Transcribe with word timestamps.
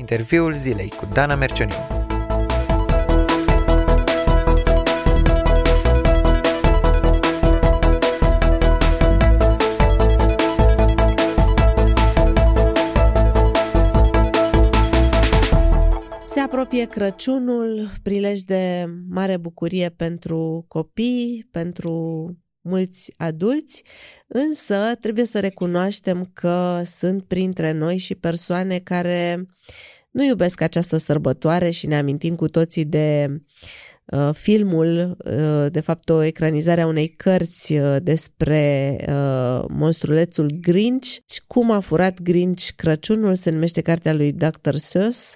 Interviul 0.00 0.54
zilei 0.54 0.88
cu 0.88 1.08
Dana 1.12 1.34
Mercioniu. 1.34 1.74
Se 16.24 16.40
apropie 16.40 16.84
Crăciunul, 16.84 17.88
prilej 18.02 18.40
de 18.40 18.84
mare 19.08 19.36
bucurie 19.36 19.88
pentru 19.88 20.64
copii, 20.68 21.48
pentru 21.50 22.34
mulți 22.60 23.12
adulți, 23.16 23.84
însă 24.26 24.94
trebuie 25.00 25.24
să 25.24 25.40
recunoaștem 25.40 26.30
că 26.32 26.82
sunt 26.84 27.24
printre 27.24 27.72
noi 27.72 27.96
și 27.96 28.14
persoane 28.14 28.78
care 28.78 29.46
nu 30.10 30.24
iubesc 30.24 30.60
această 30.60 30.96
sărbătoare 30.96 31.70
și 31.70 31.86
ne 31.86 31.98
amintim 31.98 32.36
cu 32.36 32.48
toții 32.48 32.84
de 32.84 33.40
uh, 34.04 34.30
filmul, 34.32 35.16
uh, 35.24 35.70
de 35.70 35.80
fapt 35.80 36.08
o 36.08 36.22
ecranizare 36.22 36.80
a 36.80 36.86
unei 36.86 37.08
cărți 37.08 37.72
uh, 37.76 37.96
despre 38.02 38.96
uh, 39.00 39.64
monstrulețul 39.68 40.50
Grinch, 40.60 41.16
cum 41.46 41.70
a 41.70 41.80
furat 41.80 42.20
Grinch 42.20 42.68
Crăciunul, 42.76 43.34
se 43.34 43.50
numește 43.50 43.80
cartea 43.80 44.12
lui 44.12 44.32
Dr. 44.32 44.74
Seuss, 44.74 45.34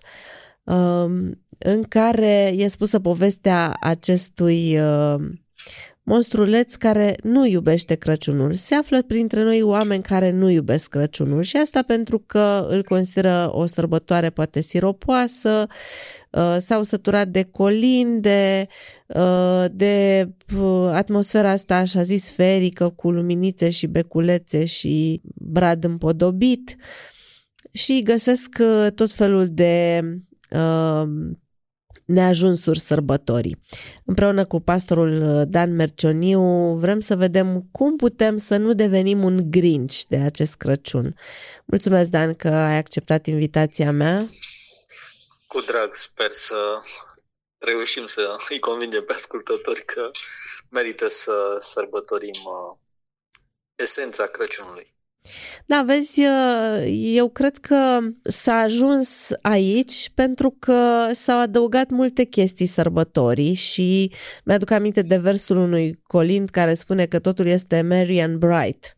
uh, 0.62 1.06
în 1.59 1.82
care 1.88 2.52
e 2.56 2.68
spusă 2.68 2.98
povestea 2.98 3.77
acestui 3.80 4.79
uh, 4.79 5.20
monstruleț 6.05 6.75
care 6.75 7.17
nu 7.23 7.47
iubește 7.47 7.95
Crăciunul. 7.95 8.53
Se 8.53 8.75
află 8.75 9.03
printre 9.03 9.43
noi 9.43 9.63
oameni 9.63 10.03
care 10.03 10.30
nu 10.30 10.49
iubesc 10.49 10.89
Crăciunul 10.89 11.43
și 11.43 11.57
asta 11.57 11.83
pentru 11.87 12.19
că 12.19 12.67
îl 12.69 12.83
consideră 12.83 13.51
o 13.53 13.67
sărbătoare 13.67 14.30
poate 14.30 14.61
siropoasă, 14.61 15.67
uh, 16.30 16.57
s-au 16.59 16.83
săturat 16.83 17.29
de 17.29 17.43
colinde, 17.43 18.69
uh, 19.07 19.65
de 19.73 20.29
uh, 20.59 20.91
atmosfera 20.93 21.51
asta 21.51 21.77
așa 21.77 22.02
zis 22.02 22.24
sferică 22.24 22.89
cu 22.89 23.11
luminițe 23.11 23.71
și 23.71 23.87
beculețe 23.87 24.65
și 24.65 25.21
brad 25.35 25.85
împodobit 25.85 26.77
și 27.73 28.02
găsesc 28.02 28.49
tot 28.95 29.13
felul 29.13 29.46
de 29.51 30.02
neajunsuri 32.05 32.79
sărbătorii. 32.79 33.60
Împreună 34.05 34.45
cu 34.45 34.60
pastorul 34.60 35.23
uh, 35.23 35.43
Dan 35.49 35.74
Mercioniu 35.74 36.74
vrem 36.77 37.01
să 37.01 37.16
vedem 37.16 37.69
cum 37.73 37.96
putem 37.96 38.37
să 38.37 38.57
nu 38.57 38.73
devenim 38.73 39.23
un 39.23 39.51
grinch 39.51 40.01
de 40.09 40.16
acest 40.16 40.55
Crăciun. 40.55 41.16
Mulțumesc, 41.65 42.11
Dan, 42.11 42.35
că 42.35 42.49
ai 42.49 42.77
acceptat 42.77 43.27
invitația 43.27 43.93
mea. 43.93 44.27
Cu 45.46 45.61
drag, 45.61 45.95
sper 45.95 46.30
să 46.30 46.57
reușim 47.59 48.07
să 48.07 48.37
îi 48.49 48.59
convingem 48.59 49.05
pe 49.05 49.13
ascultători 49.13 49.85
că 49.85 50.11
merită 50.68 51.09
să 51.09 51.57
sărbătorim 51.61 52.41
uh, 52.45 52.77
esența 53.74 54.27
Crăciunului. 54.27 54.95
Da, 55.66 55.82
vezi, 55.87 56.20
eu 57.15 57.29
cred 57.29 57.57
că 57.59 57.98
s-a 58.23 58.54
ajuns 58.54 59.30
aici 59.43 60.10
pentru 60.15 60.56
că 60.59 61.09
s-au 61.12 61.38
adăugat 61.38 61.90
multe 61.90 62.24
chestii 62.24 62.66
sărbătorii 62.66 63.54
și 63.54 64.12
mi-aduc 64.44 64.71
aminte 64.71 65.03
de 65.03 65.16
versul 65.16 65.56
unui 65.56 66.00
colind 66.06 66.48
care 66.50 66.75
spune 66.75 67.06
că 67.06 67.19
totul 67.19 67.47
este 67.47 67.81
merry 67.81 68.21
and 68.21 68.37
bright. 68.37 68.97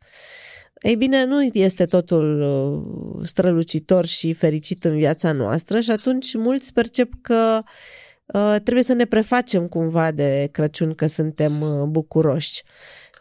Ei 0.81 0.97
bine, 0.97 1.25
nu 1.25 1.42
este 1.42 1.84
totul 1.84 2.41
uh, 2.41 3.27
strălucitor 3.27 4.06
și 4.06 4.33
fericit 4.33 4.84
în 4.84 4.97
viața 4.97 5.33
noastră 5.33 5.80
și 5.80 5.91
atunci 5.91 6.34
mulți 6.34 6.73
percep 6.73 7.12
că 7.23 7.62
uh, 8.27 8.56
trebuie 8.62 8.84
să 8.84 8.92
ne 8.92 9.05
prefacem 9.05 9.67
cumva 9.67 10.11
de 10.11 10.48
Crăciun 10.53 10.95
că 10.95 11.06
suntem 11.06 11.61
uh, 11.61 11.83
bucuroși. 11.89 12.62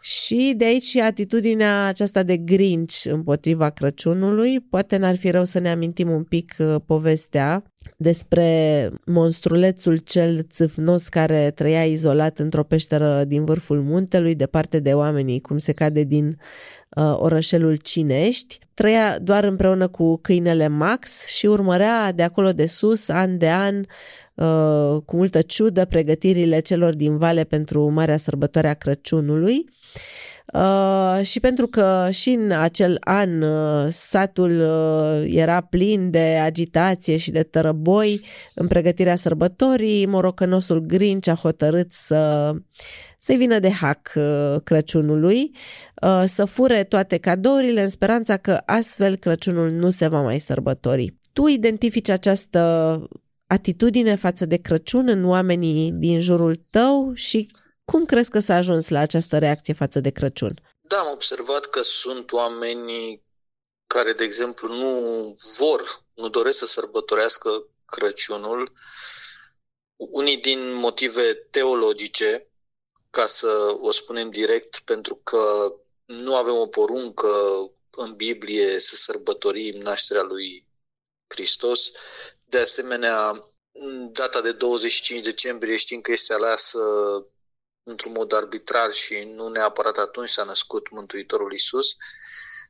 Și 0.06 0.54
de 0.56 0.64
aici 0.64 0.82
și 0.82 1.00
atitudinea 1.00 1.84
aceasta 1.84 2.22
de 2.22 2.36
grinch 2.36 3.04
împotriva 3.04 3.70
Crăciunului. 3.70 4.60
Poate 4.60 4.96
n-ar 4.96 5.16
fi 5.16 5.30
rău 5.30 5.44
să 5.44 5.58
ne 5.58 5.70
amintim 5.70 6.10
un 6.10 6.22
pic 6.22 6.54
uh, 6.58 6.74
povestea 6.86 7.62
despre 7.96 8.90
monstrulețul 9.06 9.96
cel 9.96 10.42
țâfnos 10.42 11.08
care 11.08 11.50
trăia 11.50 11.84
izolat 11.84 12.38
într-o 12.38 12.62
peșteră 12.62 13.24
din 13.24 13.44
vârful 13.44 13.82
muntelui, 13.82 14.34
departe 14.34 14.80
de 14.80 14.92
oamenii, 14.92 15.40
cum 15.40 15.58
se 15.58 15.72
cade 15.72 16.02
din 16.02 16.38
uh, 16.96 17.16
orășelul 17.18 17.76
Cinești. 17.76 18.58
Trăia 18.76 19.18
doar 19.18 19.44
împreună 19.44 19.88
cu 19.88 20.16
câinele 20.16 20.68
Max 20.68 21.26
și 21.26 21.46
urmărea 21.46 22.12
de 22.12 22.22
acolo 22.22 22.52
de 22.52 22.66
sus, 22.66 23.08
an 23.08 23.38
de 23.38 23.50
an, 23.50 23.76
uh, 24.34 25.02
cu 25.04 25.16
multă 25.16 25.42
ciudă, 25.42 25.84
pregătirile 25.84 26.58
celor 26.58 26.94
din 26.94 27.18
vale 27.18 27.44
pentru 27.44 27.88
Marea 27.88 28.16
Sărbătoare 28.16 28.68
a 28.68 28.74
Crăciunului. 28.74 29.64
Uh, 30.52 31.20
și 31.22 31.40
pentru 31.40 31.66
că 31.66 32.08
și 32.10 32.30
în 32.30 32.50
acel 32.50 32.96
an 33.00 33.42
uh, 33.42 33.86
satul 33.88 34.60
uh, 34.60 35.32
era 35.34 35.60
plin 35.60 36.10
de 36.10 36.38
agitație 36.42 37.16
și 37.16 37.30
de 37.30 37.42
tărăboi 37.42 38.20
în 38.54 38.66
pregătirea 38.66 39.16
sărbătorii, 39.16 40.06
morocănosul 40.06 40.80
Grinch 40.80 41.28
a 41.28 41.34
hotărât 41.34 41.90
să 41.90 42.52
să-i 43.18 43.36
vină 43.36 43.58
de 43.58 43.70
hac 43.70 44.12
uh, 44.14 44.60
Crăciunului, 44.64 45.50
uh, 46.02 46.22
să 46.24 46.44
fure 46.44 46.84
toate 46.84 47.16
cadourile 47.16 47.82
în 47.82 47.88
speranța 47.88 48.36
că 48.36 48.60
astfel 48.66 49.16
Crăciunul 49.16 49.70
nu 49.70 49.90
se 49.90 50.08
va 50.08 50.20
mai 50.20 50.38
sărbători. 50.38 51.14
Tu 51.32 51.46
identifici 51.46 52.08
această 52.08 53.02
atitudine 53.46 54.14
față 54.14 54.46
de 54.46 54.56
Crăciun 54.56 55.08
în 55.08 55.24
oamenii 55.24 55.92
din 55.92 56.20
jurul 56.20 56.54
tău 56.70 57.12
și 57.14 57.48
cum 57.92 58.04
crezi 58.04 58.30
că 58.30 58.40
s-a 58.40 58.54
ajuns 58.54 58.88
la 58.88 58.98
această 58.98 59.38
reacție 59.38 59.74
față 59.74 60.00
de 60.00 60.10
Crăciun? 60.10 60.60
Da, 60.80 60.98
am 60.98 61.10
observat 61.12 61.66
că 61.66 61.82
sunt 61.82 62.32
oameni 62.32 63.22
care, 63.86 64.12
de 64.12 64.24
exemplu, 64.24 64.74
nu 64.74 65.34
vor, 65.58 66.04
nu 66.14 66.28
doresc 66.28 66.58
să 66.58 66.66
sărbătorească 66.66 67.66
Crăciunul, 67.84 68.72
unii 69.96 70.36
din 70.36 70.74
motive 70.74 71.34
teologice, 71.34 72.50
ca 73.10 73.26
să 73.26 73.76
o 73.80 73.90
spunem 73.90 74.30
direct, 74.30 74.78
pentru 74.78 75.14
că 75.14 75.74
nu 76.04 76.36
avem 76.36 76.54
o 76.54 76.66
poruncă 76.66 77.28
în 77.90 78.14
Biblie 78.14 78.78
să 78.78 78.94
sărbătorim 78.94 79.80
nașterea 79.80 80.22
lui 80.22 80.66
Hristos. 81.26 81.90
De 82.44 82.58
asemenea, 82.58 83.44
data 84.12 84.40
de 84.40 84.52
25 84.52 85.24
decembrie 85.24 85.76
știm 85.76 86.00
că 86.00 86.12
este 86.12 86.32
aleasă 86.32 86.78
într-un 87.86 88.12
mod 88.12 88.32
arbitrar 88.32 88.92
și 88.92 89.32
nu 89.34 89.48
neapărat 89.48 89.98
atunci 89.98 90.28
s-a 90.28 90.44
născut 90.44 90.90
Mântuitorul 90.90 91.52
Isus. 91.52 91.96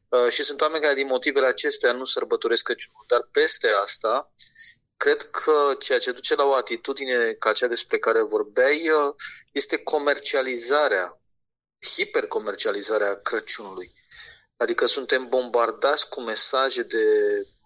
Uh, 0.08 0.28
și 0.30 0.42
sunt 0.42 0.60
oameni 0.60 0.82
care 0.82 0.94
din 0.94 1.06
motivele 1.06 1.46
acestea 1.46 1.92
nu 1.92 2.04
sărbătoresc 2.04 2.62
Crăciunul. 2.62 3.04
Dar 3.06 3.28
peste 3.32 3.68
asta, 3.68 4.32
cred 4.96 5.22
că 5.22 5.74
ceea 5.78 5.98
ce 5.98 6.12
duce 6.12 6.34
la 6.34 6.44
o 6.44 6.54
atitudine 6.54 7.32
ca 7.32 7.52
cea 7.52 7.66
despre 7.66 7.98
care 7.98 8.22
vorbeai 8.22 8.90
uh, 8.90 9.14
este 9.52 9.78
comercializarea, 9.78 11.20
hipercomercializarea 11.94 13.20
Crăciunului. 13.20 13.92
Adică 14.56 14.86
suntem 14.86 15.28
bombardați 15.28 16.08
cu 16.08 16.20
mesaje 16.20 16.82
de 16.82 17.04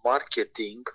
marketing 0.02 0.94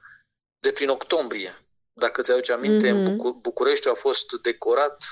de 0.60 0.72
prin 0.72 0.90
octombrie. 0.90 1.56
Dacă 1.94 2.22
ți 2.22 2.32
aduce 2.32 2.52
aminte, 2.52 2.88
mm-hmm. 2.88 2.92
în 2.92 3.04
Bucu- 3.04 3.40
București 3.42 3.88
a 3.88 3.94
fost 3.94 4.32
decorat, 4.42 5.06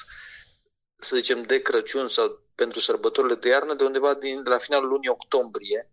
să 0.98 1.16
zicem, 1.16 1.42
de 1.42 1.62
Crăciun 1.62 2.08
sau 2.08 2.42
pentru 2.56 2.80
sărbătorile 2.80 3.36
de 3.36 3.50
iarnă 3.50 3.74
de 3.74 3.84
undeva 3.84 4.14
din, 4.14 4.44
de 4.44 4.50
la 4.50 4.58
finalul 4.58 4.88
lunii 4.88 5.10
octombrie, 5.10 5.92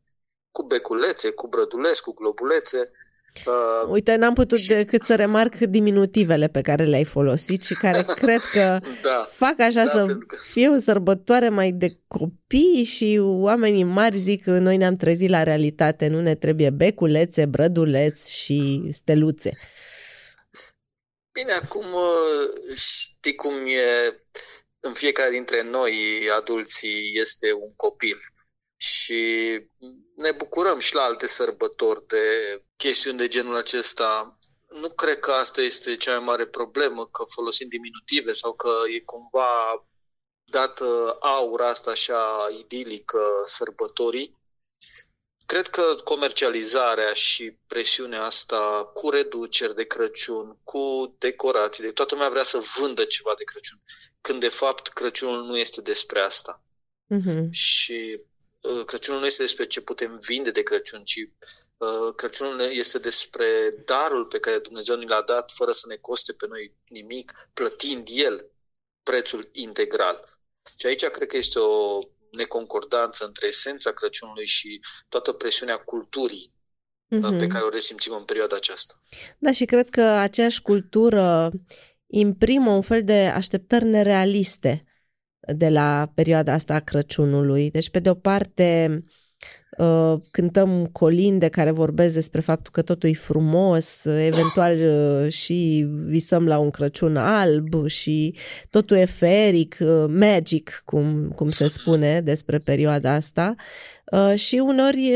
cu 0.51 0.63
beculețe, 0.63 1.31
cu 1.31 1.47
brădulețe, 1.47 2.01
cu 2.01 2.13
globulețe, 2.13 2.91
Uh, 3.47 3.89
Uite, 3.89 4.15
n-am 4.15 4.35
putut 4.35 4.59
și... 4.59 4.69
decât 4.69 5.03
să 5.03 5.15
remarc 5.15 5.55
diminutivele 5.57 6.49
pe 6.49 6.61
care 6.61 6.85
le-ai 6.85 7.05
folosit 7.05 7.65
și 7.65 7.75
care 7.75 8.03
cred 8.23 8.41
că 8.53 8.79
da, 9.03 9.29
fac 9.31 9.61
așa 9.61 9.85
da, 9.85 9.91
să 9.91 10.07
că... 10.07 10.37
fie 10.51 10.69
o 10.69 10.79
sărbătoare 10.79 11.49
mai 11.49 11.73
de 11.73 12.01
copii 12.09 12.85
și 12.85 13.19
oamenii 13.23 13.85
mari 13.85 14.19
zic 14.19 14.43
că 14.43 14.51
noi 14.51 14.77
ne-am 14.77 14.97
trezit 14.97 15.29
la 15.29 15.43
realitate, 15.43 16.07
nu 16.07 16.21
ne 16.21 16.35
trebuie 16.35 16.71
beculețe, 16.71 17.47
brăduleți 17.47 18.37
și 18.43 18.89
steluțe. 18.93 19.51
Bine, 21.33 21.53
acum 21.63 21.85
uh, 21.85 22.77
știi 22.77 23.35
cum 23.35 23.53
e 23.67 24.21
în 24.81 24.93
fiecare 24.95 25.31
dintre 25.31 25.63
noi, 25.63 25.95
adulții, 26.37 27.11
este 27.19 27.53
un 27.53 27.75
copil 27.77 28.19
și 28.77 29.23
ne 30.17 30.33
bucurăm 30.33 30.79
și 30.79 30.95
la 30.95 31.03
alte 31.03 31.27
sărbători 31.27 32.07
de 32.07 32.25
chestiuni 32.77 33.19
de 33.19 33.29
genul 33.29 33.57
acesta. 33.57 34.39
Nu 34.69 34.89
cred 34.89 35.19
că 35.19 35.31
asta 35.33 35.61
este 35.61 35.97
cea 35.97 36.17
mai 36.17 36.25
mare 36.25 36.47
problemă, 36.47 37.07
că 37.07 37.25
folosim 37.35 37.69
diminutive 37.69 38.33
sau 38.33 38.55
că 38.55 38.79
e 38.95 39.01
cumva 39.01 39.49
dată 40.45 41.17
aura 41.21 41.69
asta 41.69 41.91
așa 41.91 42.49
idilică 42.59 43.21
sărbătorii. 43.45 44.40
Cred 45.51 45.67
că 45.67 46.01
comercializarea 46.05 47.13
și 47.13 47.57
presiunea 47.67 48.23
asta 48.23 48.91
cu 48.95 49.11
reduceri 49.11 49.75
de 49.75 49.85
Crăciun, 49.85 50.59
cu 50.65 51.15
decorații, 51.19 51.85
de 51.85 51.93
toată 51.93 52.15
lumea 52.15 52.31
vrea 52.31 52.43
să 52.43 52.63
vândă 52.79 53.05
ceva 53.05 53.35
de 53.39 53.45
Crăciun, 53.45 53.83
când 54.21 54.41
de 54.41 54.49
fapt 54.49 54.89
Crăciunul 54.89 55.45
nu 55.45 55.57
este 55.57 55.81
despre 55.81 56.21
asta. 56.21 56.63
Uh-huh. 57.15 57.49
Și 57.51 58.21
uh, 58.61 58.85
Crăciunul 58.85 59.21
nu 59.21 59.27
este 59.27 59.43
despre 59.43 59.67
ce 59.67 59.81
putem 59.81 60.19
vinde 60.23 60.51
de 60.51 60.63
Crăciun, 60.63 61.05
ci 61.05 61.29
uh, 61.77 62.15
Crăciunul 62.17 62.61
este 62.61 62.99
despre 62.99 63.47
darul 63.85 64.27
pe 64.27 64.41
care 64.41 64.59
Dumnezeu 64.59 64.97
ni 64.97 65.07
l-a 65.07 65.23
dat 65.23 65.53
fără 65.53 65.73
să 65.73 65.87
ne 65.89 65.97
coste 65.97 66.33
pe 66.33 66.47
noi 66.47 66.75
nimic, 66.89 67.49
plătind 67.55 68.09
El 68.11 68.51
prețul 69.03 69.49
integral. 69.53 70.39
Și 70.79 70.87
aici 70.87 71.05
cred 71.05 71.29
că 71.29 71.37
este 71.37 71.59
o 71.59 71.99
neconcordanță 72.31 73.25
între 73.27 73.47
esența 73.47 73.93
Crăciunului 73.93 74.47
și 74.47 74.81
toată 75.09 75.33
presiunea 75.33 75.77
culturii 75.77 76.53
mm-hmm. 77.17 77.39
pe 77.39 77.47
care 77.47 77.65
o 77.65 77.69
resimțim 77.69 78.13
în 78.13 78.25
perioada 78.25 78.57
aceasta. 78.57 79.03
Da, 79.39 79.53
și 79.53 79.65
cred 79.65 79.89
că 79.89 80.03
aceeași 80.03 80.63
cultură 80.63 81.51
imprimă 82.07 82.71
un 82.71 82.83
fel 82.83 83.03
de 83.03 83.33
așteptări 83.35 83.85
nerealiste 83.85 84.85
de 85.39 85.69
la 85.69 86.13
perioada 86.15 86.53
asta 86.53 86.75
a 86.75 86.81
Crăciunului. 86.81 87.71
Deci, 87.71 87.91
pe 87.91 87.99
de 87.99 88.11
o 88.11 88.15
parte, 88.15 89.03
Uh, 89.05 89.11
cântăm 90.31 90.87
colinde 90.87 91.49
care 91.49 91.71
vorbesc 91.71 92.15
despre 92.15 92.41
faptul 92.41 92.73
că 92.73 92.83
totul 92.83 93.09
e 93.09 93.13
frumos, 93.13 94.05
eventual 94.05 94.77
uh, 94.77 95.33
și 95.33 95.87
visăm 96.07 96.47
la 96.47 96.59
un 96.59 96.71
Crăciun 96.71 97.17
alb 97.17 97.87
și 97.87 98.35
totul 98.71 98.97
e 98.97 99.05
feric, 99.05 99.77
uh, 99.81 100.05
magic, 100.09 100.83
cum, 100.85 101.33
cum 101.35 101.51
se 101.51 101.69
spune 101.69 102.21
despre 102.21 102.59
perioada 102.65 103.13
asta. 103.13 103.55
Și 104.35 104.63
unori 104.65 105.13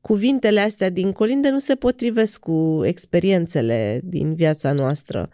cuvintele 0.00 0.60
astea 0.60 0.90
din 0.90 1.12
colinde 1.12 1.50
nu 1.50 1.58
se 1.58 1.74
potrivesc 1.74 2.40
cu 2.40 2.82
experiențele 2.84 4.00
din 4.04 4.34
viața 4.34 4.72
noastră. 4.72 5.28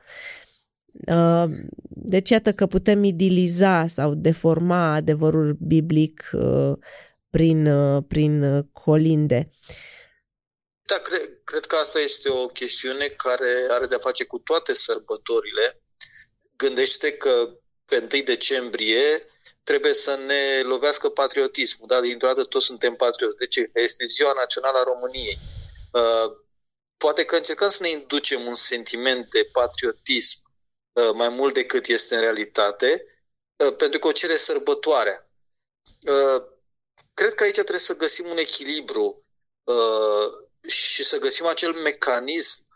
Deci 1.89 2.31
iată 2.31 2.53
că 2.53 2.67
putem 2.67 3.05
idiliza 3.05 3.87
sau 3.87 4.15
deforma 4.15 4.93
adevărul 4.93 5.57
biblic 5.61 6.31
prin, 7.31 7.67
uh, 7.67 8.05
prin 8.09 8.43
uh, 8.43 8.65
colinde. 8.73 9.51
Da, 10.83 10.99
cred, 10.99 11.41
cred 11.45 11.65
că 11.65 11.77
asta 11.77 12.01
este 12.01 12.29
o 12.29 12.47
chestiune 12.47 13.07
care 13.07 13.67
are 13.71 13.87
de-a 13.87 13.99
face 13.99 14.25
cu 14.25 14.39
toate 14.39 14.75
sărbătorile. 14.75 15.83
Gândește 16.57 17.13
că 17.13 17.59
pe 17.85 18.09
1 18.15 18.23
decembrie 18.23 19.27
trebuie 19.63 19.95
să 19.95 20.17
ne 20.27 20.61
lovească 20.63 21.09
patriotismul. 21.09 21.87
Da? 21.89 22.01
Dintr-o 22.01 22.27
dată 22.27 22.45
toți 22.45 22.67
suntem 22.67 22.95
patrioți. 22.95 23.37
De 23.37 23.47
ce? 23.47 23.71
Este 23.75 24.05
ziua 24.07 24.33
națională 24.33 24.79
a 24.79 24.83
României. 24.83 25.39
Uh, 25.93 26.37
poate 26.97 27.25
că 27.25 27.37
încercăm 27.37 27.69
să 27.69 27.83
ne 27.83 27.89
inducem 27.89 28.47
un 28.47 28.55
sentiment 28.55 29.31
de 29.31 29.49
patriotism 29.53 30.39
uh, 30.93 31.11
mai 31.15 31.29
mult 31.29 31.55
decât 31.55 31.87
este 31.87 32.15
în 32.15 32.21
realitate, 32.21 33.07
uh, 33.57 33.75
pentru 33.77 33.99
că 33.99 34.07
o 34.07 34.13
cere 34.13 34.37
sărbătoarea. 34.37 35.31
Uh, 36.07 36.43
cred 37.21 37.35
că 37.35 37.43
aici 37.43 37.55
trebuie 37.55 37.79
să 37.79 37.97
găsim 37.97 38.27
un 38.27 38.37
echilibru 38.37 39.25
uh, 39.65 40.71
și 40.71 41.05
să 41.05 41.19
găsim 41.19 41.47
acel 41.47 41.73
mecanism 41.73 42.67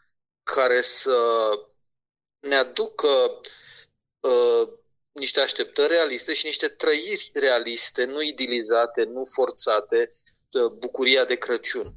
care 0.42 0.80
să 0.80 1.50
ne 2.38 2.54
aducă 2.54 3.40
uh, 4.20 4.68
niște 5.12 5.40
așteptări 5.40 5.92
realiste 5.92 6.34
și 6.34 6.44
niște 6.44 6.68
trăiri 6.68 7.30
realiste, 7.34 8.04
nu 8.04 8.22
idilizate, 8.22 9.02
nu 9.02 9.24
forțate, 9.24 10.12
uh, 10.52 10.70
bucuria 10.70 11.24
de 11.24 11.36
Crăciun. 11.36 11.94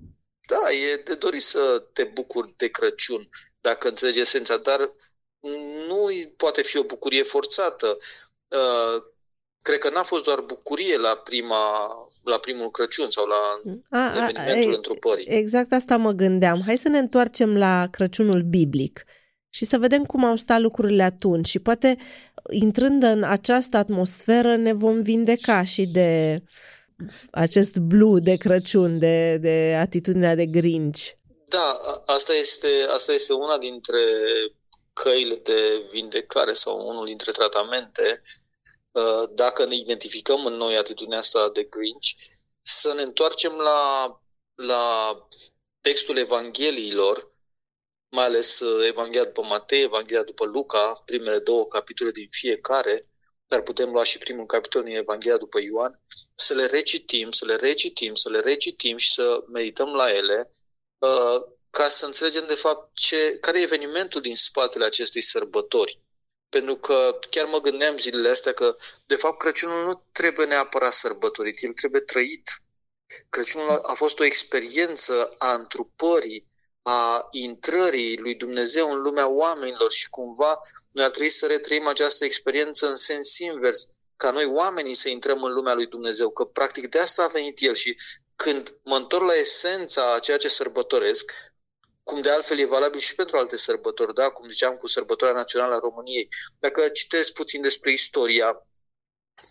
Da, 0.48 0.72
e 0.72 0.96
de 0.96 1.16
dorit 1.16 1.44
să 1.44 1.80
te 1.94 2.04
bucuri 2.04 2.54
de 2.58 2.68
Crăciun, 2.70 3.30
dacă 3.62 3.88
înțelegi 3.88 4.20
esența, 4.20 4.58
dar 4.58 4.90
nu 5.88 6.10
poate 6.38 6.62
fi 6.62 6.78
o 6.78 6.84
bucurie 6.84 7.24
forțată. 7.24 7.98
Uh, 8.48 9.04
cred 9.68 9.80
că 9.80 9.90
n-a 9.90 10.04
fost 10.04 10.24
doar 10.24 10.40
bucurie 10.42 10.98
la, 10.98 11.22
prima, 11.24 11.64
la 12.24 12.38
primul 12.38 12.70
Crăciun 12.70 13.10
sau 13.10 13.26
la 13.26 13.62
a, 13.90 14.30
evenimentul 14.30 14.72
a, 14.72 14.76
întrupării. 14.76 15.26
Exact 15.26 15.72
asta 15.72 15.98
mă 15.98 16.12
gândeam. 16.12 16.62
Hai 16.66 16.78
să 16.78 16.90
ne 16.90 16.98
întoarcem 16.98 17.58
la 17.58 17.88
Crăciunul 17.92 18.42
biblic 18.42 19.04
și 19.50 19.66
să 19.66 19.78
vedem 19.78 20.06
cum 20.06 20.26
au 20.26 20.36
stat 20.36 20.60
lucrurile 20.60 21.04
atunci 21.04 21.48
și 21.48 21.60
poate 21.60 21.98
intrând 22.50 23.04
în 23.04 23.24
această 23.24 23.78
atmosferă 23.78 24.56
ne 24.56 24.74
vom 24.74 25.02
vindeca 25.02 25.64
și 25.64 25.86
de 25.86 26.42
acest 27.32 27.78
blue 27.78 28.20
de 28.20 28.36
Crăciun, 28.36 29.00
de, 29.00 29.38
de 29.42 29.78
atitudinea 29.80 30.36
de 30.36 30.46
Grinch. 30.46 31.10
Da, 31.48 31.80
asta 32.06 32.34
este, 32.34 32.68
asta 32.94 33.14
este 33.14 33.34
una 33.34 33.58
dintre 33.58 34.00
căile 34.94 35.36
de 35.36 35.82
vindecare 35.92 36.54
sau 36.54 36.88
unul 36.88 37.06
dintre 37.06 37.32
tratamente 37.32 38.02
Uh, 38.12 38.47
dacă 39.30 39.66
ne 39.66 39.76
identificăm 39.76 40.46
în 40.46 40.54
noi 40.54 40.78
atitudinea 40.78 41.18
asta 41.18 41.50
de 41.50 41.64
Grinch, 41.64 42.08
să 42.62 42.94
ne 42.94 43.02
întoarcem 43.02 43.52
la, 43.52 44.22
la 44.56 45.18
textul 45.82 46.18
Evangheliilor, 46.18 47.32
mai 48.10 48.26
ales 48.26 48.60
uh, 48.60 48.88
Evanghelia 48.88 49.24
după 49.24 49.42
Matei, 49.42 49.84
Evanghelia 49.84 50.24
după 50.24 50.46
Luca, 50.46 51.02
primele 51.06 51.40
două 51.40 51.68
capitole 51.68 52.12
din 52.12 52.28
fiecare, 52.30 53.10
dar 53.48 53.62
putem 53.62 53.90
lua 53.90 54.04
și 54.04 54.18
primul 54.18 54.46
capitol 54.46 54.84
din 54.84 54.96
Evanghelia 54.96 55.38
după 55.38 55.60
Ioan, 55.62 56.02
să 56.36 56.54
le 56.54 56.66
recitim, 56.66 57.32
să 57.32 57.46
le 57.46 57.56
recitim, 57.56 58.16
să 58.16 58.30
le 58.30 58.40
recitim 58.40 58.98
și 58.98 59.14
să 59.14 59.44
medităm 59.48 59.94
la 59.94 60.14
ele, 60.14 60.52
uh, 60.98 61.42
ca 61.70 61.88
să 61.88 62.06
înțelegem 62.06 62.44
de 62.48 62.54
fapt 62.54 62.96
ce, 62.96 63.38
care 63.38 63.60
e 63.60 63.64
evenimentul 63.64 64.22
din 64.22 64.36
spatele 64.36 64.86
acestei 64.86 65.22
sărbători. 65.22 66.02
Pentru 66.50 66.76
că 66.76 67.20
chiar 67.30 67.46
mă 67.46 67.62
gândeam 67.62 67.98
zilele 67.98 68.30
astea 68.30 68.54
că, 68.54 68.78
de 69.06 69.16
fapt, 69.16 69.38
Crăciunul 69.38 69.86
nu 69.86 70.04
trebuie 70.12 70.46
neapărat 70.46 70.94
sărbătorit, 70.94 71.64
el 71.64 71.72
trebuie 71.72 72.02
trăit. 72.02 72.62
Crăciunul 73.30 73.70
a 73.70 73.94
fost 73.94 74.20
o 74.20 74.24
experiență 74.24 75.36
a 75.38 75.54
întrupării, 75.54 76.48
a 76.82 77.28
intrării 77.32 78.18
lui 78.18 78.36
Dumnezeu 78.36 78.90
în 78.90 79.02
lumea 79.02 79.28
oamenilor 79.28 79.92
și 79.92 80.10
cumva 80.10 80.60
noi 80.92 81.06
ar 81.06 81.12
trebui 81.12 81.30
să 81.30 81.46
retrăim 81.46 81.88
această 81.88 82.26
experiență 82.26 82.90
în 82.90 82.96
sens 82.96 83.38
invers, 83.38 83.88
ca 84.18 84.32
noi 84.32 84.46
oamenii 84.46 84.94
să 84.94 85.10
intrăm 85.10 85.44
în 85.44 85.54
lumea 85.54 85.74
lui 85.74 85.88
Dumnezeu, 85.88 86.30
că 86.30 86.44
practic 86.44 86.88
de 86.88 87.00
asta 87.00 87.24
a 87.24 87.28
venit 87.28 87.62
El 87.62 87.74
și 87.74 87.96
când 88.36 88.80
mă 88.84 88.96
întorc 88.96 89.26
la 89.26 89.34
esența 89.34 90.14
a 90.14 90.20
ceea 90.20 90.38
ce 90.38 90.48
sărbătoresc, 90.48 91.32
cum 92.08 92.22
de 92.22 92.30
altfel 92.30 92.60
e 92.60 92.66
valabil 92.66 93.00
și 93.00 93.16
pentru 93.16 93.38
alte 93.38 93.58
sărbători, 93.58 94.14
da? 94.14 94.30
cum 94.30 94.50
ziceam 94.50 94.76
cu 94.76 94.88
sărbătoarea 94.88 95.38
națională 95.38 95.76
a 95.76 95.80
României. 95.80 96.28
Dacă 96.60 96.90
citesc 96.90 97.34
puțin 97.34 97.62
despre 97.62 97.92
istoria 97.92 98.68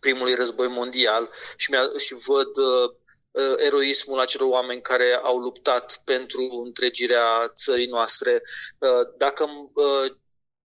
primului 0.01 0.35
război 0.35 0.69
mondial 0.69 1.31
și, 1.57 1.75
și 1.97 2.15
văd 2.15 2.57
uh, 2.57 2.95
uh, 3.31 3.55
eroismul 3.57 4.19
acelor 4.19 4.49
oameni 4.49 4.81
care 4.81 5.13
au 5.23 5.39
luptat 5.39 6.01
pentru 6.05 6.63
întregirea 6.65 7.49
țării 7.49 7.87
noastre, 7.87 8.43
uh, 8.79 9.15
dacă 9.17 9.45
uh, 9.75 10.17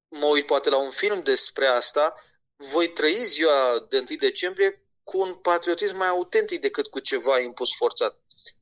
mă 0.08 0.26
uit 0.26 0.46
poate 0.46 0.70
la 0.70 0.78
un 0.78 0.92
film 0.92 1.22
despre 1.22 1.66
asta, 1.66 2.16
voi 2.56 2.88
trăi 2.88 3.16
ziua 3.16 3.86
de 3.90 3.98
1 3.98 4.06
decembrie 4.20 4.86
cu 5.04 5.18
un 5.18 5.34
patriotism 5.34 5.98
mai 5.98 6.08
autentic 6.08 6.62
decât 6.62 6.88
cu 6.88 7.00
ceva 7.00 7.40
impus 7.40 7.76
forțat. 7.76 8.16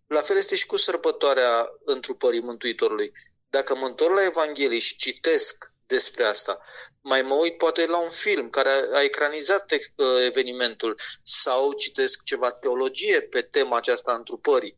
La 0.10 0.22
fel 0.22 0.38
este 0.38 0.56
și 0.56 0.66
cu 0.66 0.78
sărbătoarea 0.78 1.70
întrupării 1.86 2.42
Mântuitorului. 2.42 3.12
Dacă 3.50 3.76
mă 3.76 3.86
întorc 3.86 4.14
la 4.14 4.26
Evanghelie 4.26 4.80
și 4.80 4.96
citesc 4.96 5.74
despre 5.86 6.24
asta, 6.24 6.62
mai 7.02 7.22
mă 7.22 7.34
uit 7.34 7.58
poate 7.58 7.86
la 7.86 7.98
un 8.00 8.10
film 8.10 8.50
care 8.50 8.70
a 8.94 9.02
ecranizat 9.02 9.72
uh, 9.72 10.06
evenimentul 10.26 11.00
sau 11.24 11.74
citesc 11.74 12.24
ceva 12.24 12.52
teologie 12.52 13.22
pe 13.22 13.42
tema 13.42 13.78
aceasta 13.78 14.12
a 14.12 14.16
întrupării. 14.16 14.78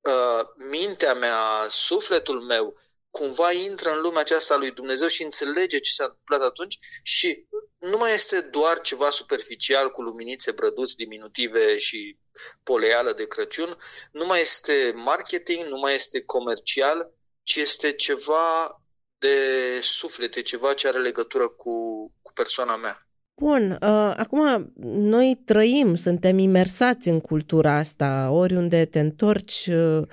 Uh, 0.00 0.46
mintea 0.70 1.14
mea, 1.14 1.66
sufletul 1.68 2.40
meu, 2.40 2.74
cumva 3.10 3.52
intră 3.52 3.90
în 3.90 4.00
lumea 4.00 4.20
aceasta 4.20 4.56
lui 4.56 4.70
Dumnezeu 4.70 5.08
și 5.08 5.22
înțelege 5.22 5.78
ce 5.78 5.92
s-a 5.92 6.04
întâmplat 6.04 6.42
atunci 6.42 6.78
și 7.02 7.46
nu 7.78 7.96
mai 7.96 8.14
este 8.14 8.40
doar 8.40 8.80
ceva 8.80 9.10
superficial 9.10 9.90
cu 9.90 10.02
luminițe, 10.02 10.50
brăduți 10.50 10.96
diminutive 10.96 11.78
și 11.78 12.18
poleală 12.62 13.12
de 13.12 13.26
Crăciun, 13.26 13.76
nu 14.12 14.26
mai 14.26 14.40
este 14.40 14.92
marketing, 14.94 15.64
nu 15.68 15.78
mai 15.78 15.94
este 15.94 16.22
comercial, 16.22 17.12
ci 17.42 17.56
este 17.56 17.92
ceva 17.92 18.80
de 19.18 19.36
suflete, 19.80 20.42
ceva 20.42 20.72
ce 20.72 20.88
are 20.88 20.98
legătură 20.98 21.48
cu, 21.48 21.72
cu 22.22 22.32
persoana 22.32 22.76
mea. 22.76 23.08
Bun, 23.40 23.70
uh, 23.70 24.12
acum 24.16 24.72
noi 24.82 25.42
trăim, 25.44 25.94
suntem 25.94 26.38
imersați 26.38 27.08
în 27.08 27.20
cultura 27.20 27.76
asta, 27.76 28.30
oriunde 28.30 28.84
te 28.84 29.00
întorci, 29.00 29.66
uh, 29.66 30.06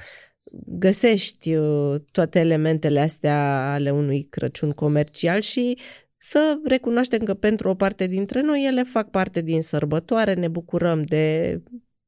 găsești 0.65 1.55
uh, 1.55 1.95
toate 2.11 2.39
elementele 2.39 2.99
astea 2.99 3.71
ale 3.73 3.91
unui 3.91 4.27
Crăciun 4.29 4.71
comercial 4.71 5.41
și 5.41 5.79
să 6.17 6.59
recunoaștem 6.63 7.19
că 7.19 7.33
pentru 7.33 7.69
o 7.69 7.75
parte 7.75 8.07
dintre 8.07 8.41
noi 8.41 8.65
ele 8.65 8.83
fac 8.83 9.09
parte 9.09 9.41
din 9.41 9.61
sărbătoare, 9.61 10.33
ne 10.33 10.47
bucurăm 10.47 11.01
de 11.01 11.57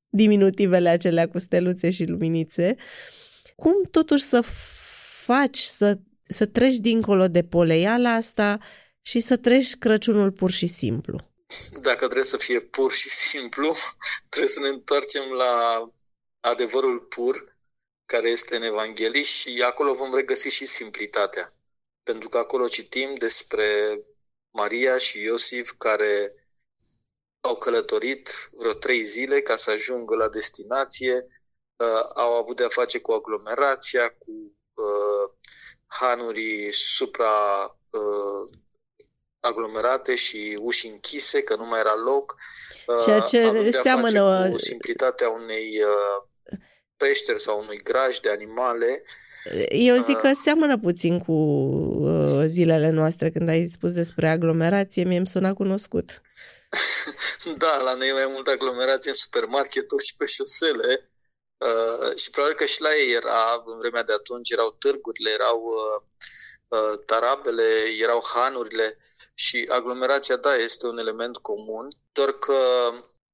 diminutivele 0.10 0.90
acelea 0.90 1.28
cu 1.28 1.40
steluțe 1.40 1.90
și 1.90 2.06
luminițe. 2.06 2.76
Cum 3.56 3.84
totuși 3.92 4.24
să 4.24 4.44
faci 5.24 5.58
să, 5.58 5.98
să 6.28 6.46
treci 6.46 6.76
dincolo 6.76 7.28
de 7.28 7.44
poleiala 7.44 8.14
asta 8.14 8.60
și 9.02 9.20
să 9.20 9.38
treci 9.38 9.76
Crăciunul 9.76 10.32
pur 10.32 10.52
și 10.52 10.68
simplu? 10.68 11.18
Dacă 11.82 12.06
trebuie 12.06 12.24
să 12.24 12.38
fie 12.38 12.60
pur 12.60 12.92
și 12.92 13.10
simplu, 13.10 13.76
trebuie 14.30 14.52
să 14.52 14.60
ne 14.60 14.68
întoarcem 14.68 15.24
la 15.38 15.84
adevărul 16.40 17.00
pur 17.00 17.56
care 18.06 18.30
este 18.30 18.56
în 18.56 18.64
Evanghelie 18.64 19.24
și 19.24 19.64
acolo 19.66 19.94
vom 19.94 20.16
regăsi 20.16 20.50
și 20.50 20.66
simplitatea. 20.66 21.54
Pentru 22.04 22.30
că 22.30 22.38
acolo 22.38 22.68
citim 22.68 23.14
despre 23.18 24.00
Maria 24.52 24.98
și 24.98 25.22
Iosif 25.22 25.72
care 25.78 26.34
au 27.48 27.56
călătorit 27.56 28.50
vreo 28.52 28.74
trei 28.74 29.02
zile 29.02 29.42
ca 29.42 29.56
să 29.56 29.72
ajungă 29.72 30.16
la 30.16 30.28
destinație, 30.28 31.28
uh, 31.76 32.12
au 32.16 32.36
avut 32.36 32.56
de-a 32.56 32.70
face 32.70 33.00
cu 33.00 33.12
aglomerația, 33.12 34.10
cu 34.10 34.32
uh, 34.74 35.32
hanuri 35.88 36.70
supra 36.72 37.66
uh, 37.90 38.60
aglomerate 39.40 40.16
și 40.16 40.58
uși 40.62 40.88
închise, 40.88 41.44
că 41.44 41.56
nu 41.56 41.66
mai 41.66 41.80
era 41.80 41.96
loc. 41.96 42.36
Uh, 42.88 43.04
Ceea 43.04 43.20
ce 43.20 43.72
seamănă... 43.72 44.50
Cu 44.50 44.58
simplitatea 44.58 45.30
unei 45.30 45.84
uh, 45.84 46.60
peșteri 46.98 47.42
sau 47.42 47.60
unui 47.60 47.78
graj 47.78 48.20
de 48.20 48.30
animale. 48.30 49.04
Eu 49.70 49.98
zic 50.02 50.18
că 50.18 50.34
seamănă 50.34 50.78
puțin 50.78 51.20
cu 51.20 51.32
uh, 51.32 52.46
zilele 52.48 52.90
noastre 52.90 53.32
când 53.32 53.50
ai 53.50 53.66
spus 53.66 53.94
despre 53.94 54.30
aglomerație, 54.30 55.04
mie 55.04 55.18
îmi 55.18 55.28
suna 55.28 55.54
cunoscut. 55.54 56.22
da, 57.58 57.82
la 57.82 57.94
noi 57.94 58.08
e 58.10 58.14
mai 58.14 58.32
multă 58.34 58.50
aglomerație 58.50 59.10
în 59.10 59.16
supermarketuri 59.16 60.06
și 60.06 60.16
pe 60.16 60.26
șosele. 60.26 61.12
Uh, 61.58 62.16
și 62.16 62.30
probabil 62.30 62.56
că 62.56 62.66
și 62.66 62.82
la 62.82 62.90
ei 62.90 63.14
era, 63.14 63.64
în 63.66 63.78
vremea 63.78 64.04
de 64.04 64.14
atunci, 64.14 64.50
erau 64.50 64.76
târgurile, 64.80 65.30
erau 65.30 65.64
uh, 65.64 66.02
uh, 66.68 67.00
tarabele, 67.06 67.64
erau 68.00 68.24
hanurile. 68.34 68.98
Și 69.34 69.66
aglomerația, 69.70 70.36
da, 70.36 70.56
este 70.56 70.88
un 70.88 70.98
element 70.98 71.38
comun, 71.38 71.88
doar 72.12 72.32
că 72.32 72.58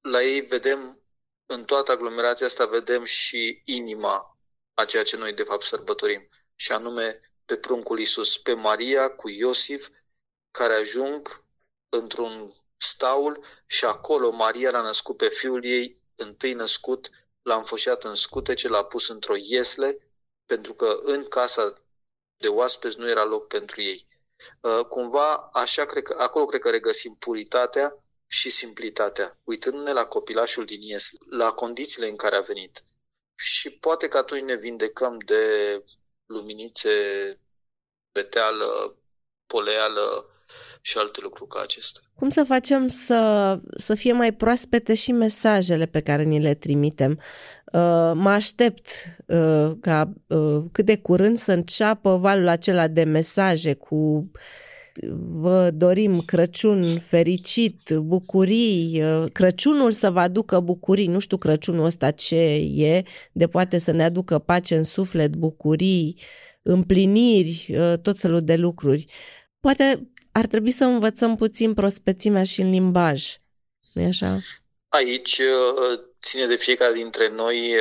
la 0.01 0.22
ei 0.22 0.41
vedem 0.41 1.03
în 1.46 1.63
toată 1.63 1.91
aglomerația 1.91 2.46
asta 2.46 2.65
vedem 2.65 3.03
și 3.03 3.62
inima 3.65 4.33
a 4.74 4.86
ceea 4.86 5.03
ce 5.03 5.18
noi 5.18 5.34
de 5.34 5.44
fapt 5.44 5.63
sărbătorim, 5.63 6.30
și 6.56 6.72
anume 6.72 7.20
pe 7.46 7.58
pruncul 7.58 8.00
Iisus, 8.00 8.38
pe 8.38 8.53
Maria 8.53 9.10
cu 9.10 9.30
Iosif, 9.30 9.88
care 10.51 10.74
ajung 10.74 11.46
într-un 11.89 12.53
staul 12.77 13.46
și 13.65 13.86
acolo 13.86 14.32
Maria 14.32 14.72
l-a 14.72 14.82
născut 14.82 15.18
pe 15.18 15.30
fiul 15.30 15.65
ei, 15.65 16.01
întâi 16.15 16.53
născut, 16.53 17.10
l-a 17.42 17.58
înfășat 17.58 18.03
în 18.03 18.15
scutece, 18.15 18.68
l-a 18.68 18.84
pus 18.84 19.08
într-o 19.08 19.36
iesle, 19.38 19.98
pentru 20.46 20.74
că 20.74 21.00
în 21.03 21.27
casa 21.27 21.84
de 22.38 22.48
oaspeți 22.48 23.00
nu 23.00 23.10
era 23.10 23.24
loc 23.24 23.48
pentru 23.48 23.82
ei. 23.82 24.08
Uh, 24.62 24.86
cumva, 24.86 25.36
așa 25.36 25.86
cred 25.86 26.03
că, 26.03 26.15
acolo 26.20 26.46
cred 26.46 26.62
că 26.62 26.70
regăsim 26.70 27.15
puritatea 27.15 27.98
și 28.27 28.50
simplitatea, 28.50 29.39
uitându-ne 29.44 29.92
la 29.92 30.06
copilașul 30.06 30.65
din 30.65 30.82
ies, 30.82 31.10
la 31.30 31.51
condițiile 31.51 32.08
în 32.08 32.15
care 32.15 32.36
a 32.36 32.42
venit. 32.42 32.84
Și 33.36 33.70
poate 33.70 34.08
că 34.08 34.18
atunci 34.18 34.42
ne 34.42 34.56
vindecăm 34.56 35.18
de 35.25 35.44
luminițe, 36.25 36.90
beteală, 38.12 38.98
poleală 39.46 40.28
și 40.82 40.98
alte 40.98 41.20
lucruri 41.22 41.50
ca 41.50 41.62
acestea. 41.62 42.04
Cum 42.16 42.30
să 42.30 42.44
facem 42.44 42.88
să, 42.88 43.60
să 43.75 43.96
fie 43.96 44.13
mai 44.13 44.34
proaspete 44.34 44.94
și 44.94 45.12
mesajele 45.12 45.86
pe 45.86 46.02
care 46.02 46.24
ni 46.24 46.42
le 46.42 46.54
trimitem? 46.54 47.12
Uh, 47.12 48.12
mă 48.13 48.30
aștept 48.30 48.88
uh, 49.28 49.72
ca 49.82 50.13
uh, 50.28 50.63
cât 50.72 50.86
de 50.86 50.98
curând 50.98 51.38
să 51.38 51.52
înceapă 51.52 52.16
valul 52.16 52.48
acela 52.48 52.88
de 52.88 53.04
mesaje 53.04 53.74
cu 53.74 54.32
vă 55.18 55.70
dorim 55.74 56.22
Crăciun 56.22 57.00
fericit, 57.00 57.90
bucurii, 57.90 59.02
Crăciunul 59.32 59.92
să 59.92 60.12
vă 60.12 60.20
aducă 60.20 60.60
bucurii, 60.60 61.08
nu 61.08 61.20
știu 61.20 61.38
Crăciunul 61.38 61.86
ăsta 61.86 62.12
ce 62.12 62.36
e, 62.76 63.04
de 63.32 63.48
poate 63.48 63.78
să 63.78 63.92
ne 63.92 64.04
aducă 64.04 64.40
pace 64.40 64.76
în 64.76 64.84
suflet, 64.84 65.36
bucurii, 65.36 66.20
împliniri, 66.62 67.76
tot 68.02 68.20
felul 68.20 68.44
de 68.44 68.56
lucruri. 68.56 69.06
Poate 69.60 70.12
ar 70.32 70.46
trebui 70.46 70.72
să 70.72 70.84
învățăm 70.84 71.36
puțin 71.36 71.74
prospețimea 71.74 72.44
și 72.44 72.62
în 72.62 72.70
limbaj, 72.70 73.36
nu 73.94 74.06
așa? 74.08 74.38
Aici 74.88 75.42
ține 76.22 76.46
de 76.46 76.56
fiecare 76.56 76.94
dintre 76.94 77.30
noi 77.30 77.72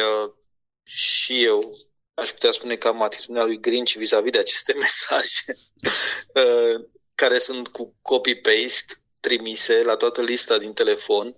și 0.82 1.44
eu 1.44 1.76
aș 2.14 2.30
putea 2.30 2.50
spune 2.50 2.74
că 2.74 2.88
am 2.88 3.02
atitudinea 3.02 3.44
lui 3.44 3.60
Grinch 3.60 3.92
vis-a-vis 3.92 4.32
de 4.32 4.38
aceste 4.38 4.72
mesaje 4.84 5.58
care 7.14 7.38
sunt 7.38 7.68
cu 7.68 7.94
copy-paste 8.02 8.94
trimise 9.20 9.82
la 9.82 9.96
toată 9.96 10.22
lista 10.22 10.58
din 10.58 10.72
telefon, 10.72 11.36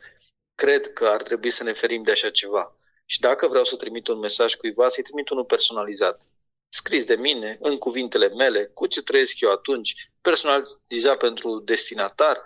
cred 0.55 0.93
că 0.93 1.07
ar 1.09 1.23
trebui 1.23 1.51
să 1.51 1.63
ne 1.63 1.73
ferim 1.73 2.03
de 2.03 2.11
așa 2.11 2.31
ceva. 2.31 2.77
Și 3.07 3.21
dacă 3.21 3.49
vreau 3.49 3.65
să 3.65 3.77
trimit 3.77 4.09
un 4.09 4.19
mesaj 4.19 4.55
cuiva, 4.55 4.89
să-i 4.89 5.03
trimit 5.03 5.29
unul 5.29 5.45
personalizat. 5.45 6.29
Scris 6.69 7.05
de 7.05 7.17
mine, 7.17 7.59
în 7.61 7.79
cuvintele 7.79 8.29
mele, 8.29 8.65
cu 8.65 8.87
ce 8.87 9.03
trăiesc 9.03 9.41
eu 9.41 9.51
atunci, 9.51 10.11
personalizat 10.21 11.17
pentru 11.19 11.59
destinatar, 11.59 12.43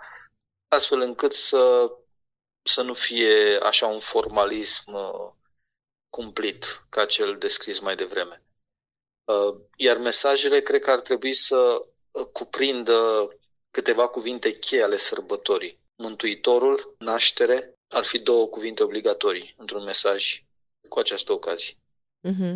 astfel 0.67 1.01
încât 1.01 1.33
să, 1.33 1.91
să 2.61 2.81
nu 2.81 2.93
fie 2.93 3.57
așa 3.61 3.87
un 3.87 3.99
formalism 3.99 4.93
uh, 4.93 5.31
cumplit 6.09 6.85
ca 6.89 7.05
cel 7.05 7.37
descris 7.37 7.79
mai 7.79 7.95
devreme. 7.95 8.43
Uh, 9.23 9.55
iar 9.75 9.97
mesajele 9.97 10.61
cred 10.61 10.81
că 10.81 10.91
ar 10.91 10.99
trebui 10.99 11.33
să 11.33 11.85
cuprindă 12.25 13.27
câteva 13.71 14.07
cuvinte 14.07 14.51
cheie 14.51 14.83
ale 14.83 14.97
sărbătorii. 14.97 15.79
Mântuitorul, 15.95 16.95
naștere, 16.97 17.73
ar 17.87 18.03
fi 18.03 18.19
două 18.19 18.47
cuvinte 18.47 18.83
obligatorii 18.83 19.53
într-un 19.57 19.83
mesaj 19.83 20.43
cu 20.89 20.99
această 20.99 21.31
ocazie. 21.31 21.73
Uh-huh. 22.27 22.55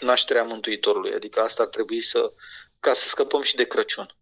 Nașterea 0.00 0.42
Mântuitorului, 0.42 1.12
adică 1.12 1.40
asta 1.40 1.62
ar 1.62 1.68
trebui 1.68 2.00
să, 2.00 2.32
ca 2.80 2.92
să 2.92 3.08
scăpăm 3.08 3.42
și 3.42 3.56
de 3.56 3.64
Crăciun. 3.64 4.16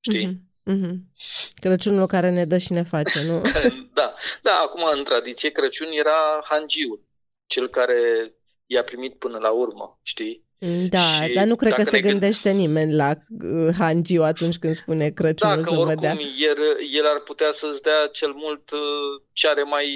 Știi? 0.00 0.26
Uh-huh. 0.26 0.52
Uh-huh. 0.70 0.94
Crăciunul 1.54 2.06
care 2.06 2.30
ne 2.30 2.44
dă 2.44 2.58
și 2.58 2.72
ne 2.72 2.82
face, 2.82 3.22
nu? 3.22 3.42
da, 3.98 4.14
da, 4.42 4.58
acum 4.58 4.82
în 4.92 5.04
tradiție 5.04 5.50
Crăciun 5.50 5.88
era 5.90 6.40
hangiul, 6.44 7.04
cel 7.46 7.68
care 7.68 7.98
i-a 8.66 8.84
primit 8.84 9.18
până 9.18 9.38
la 9.38 9.50
urmă, 9.50 9.98
știi? 10.02 10.43
Da, 10.88 10.98
și 10.98 11.32
dar 11.34 11.44
nu 11.44 11.56
cred 11.56 11.72
că 11.72 11.82
se 11.82 12.00
gândește 12.00 12.48
gând... 12.48 12.60
nimeni 12.60 12.94
la 12.94 13.14
uh, 13.42 13.74
Hangiu 13.78 14.22
atunci 14.22 14.58
când 14.58 14.74
spune 14.74 15.10
Crăciunul 15.10 15.62
da, 15.62 15.62
să 15.62 15.74
oricum, 15.74 15.94
dea. 16.00 16.16
El, 16.38 16.58
el 16.92 17.06
ar 17.06 17.20
putea 17.20 17.52
să-ți 17.52 17.82
dea 17.82 18.06
cel 18.06 18.32
mult 18.32 18.70
uh, 18.70 19.22
ce 19.32 19.48
are 19.48 19.62
mai, 19.62 19.86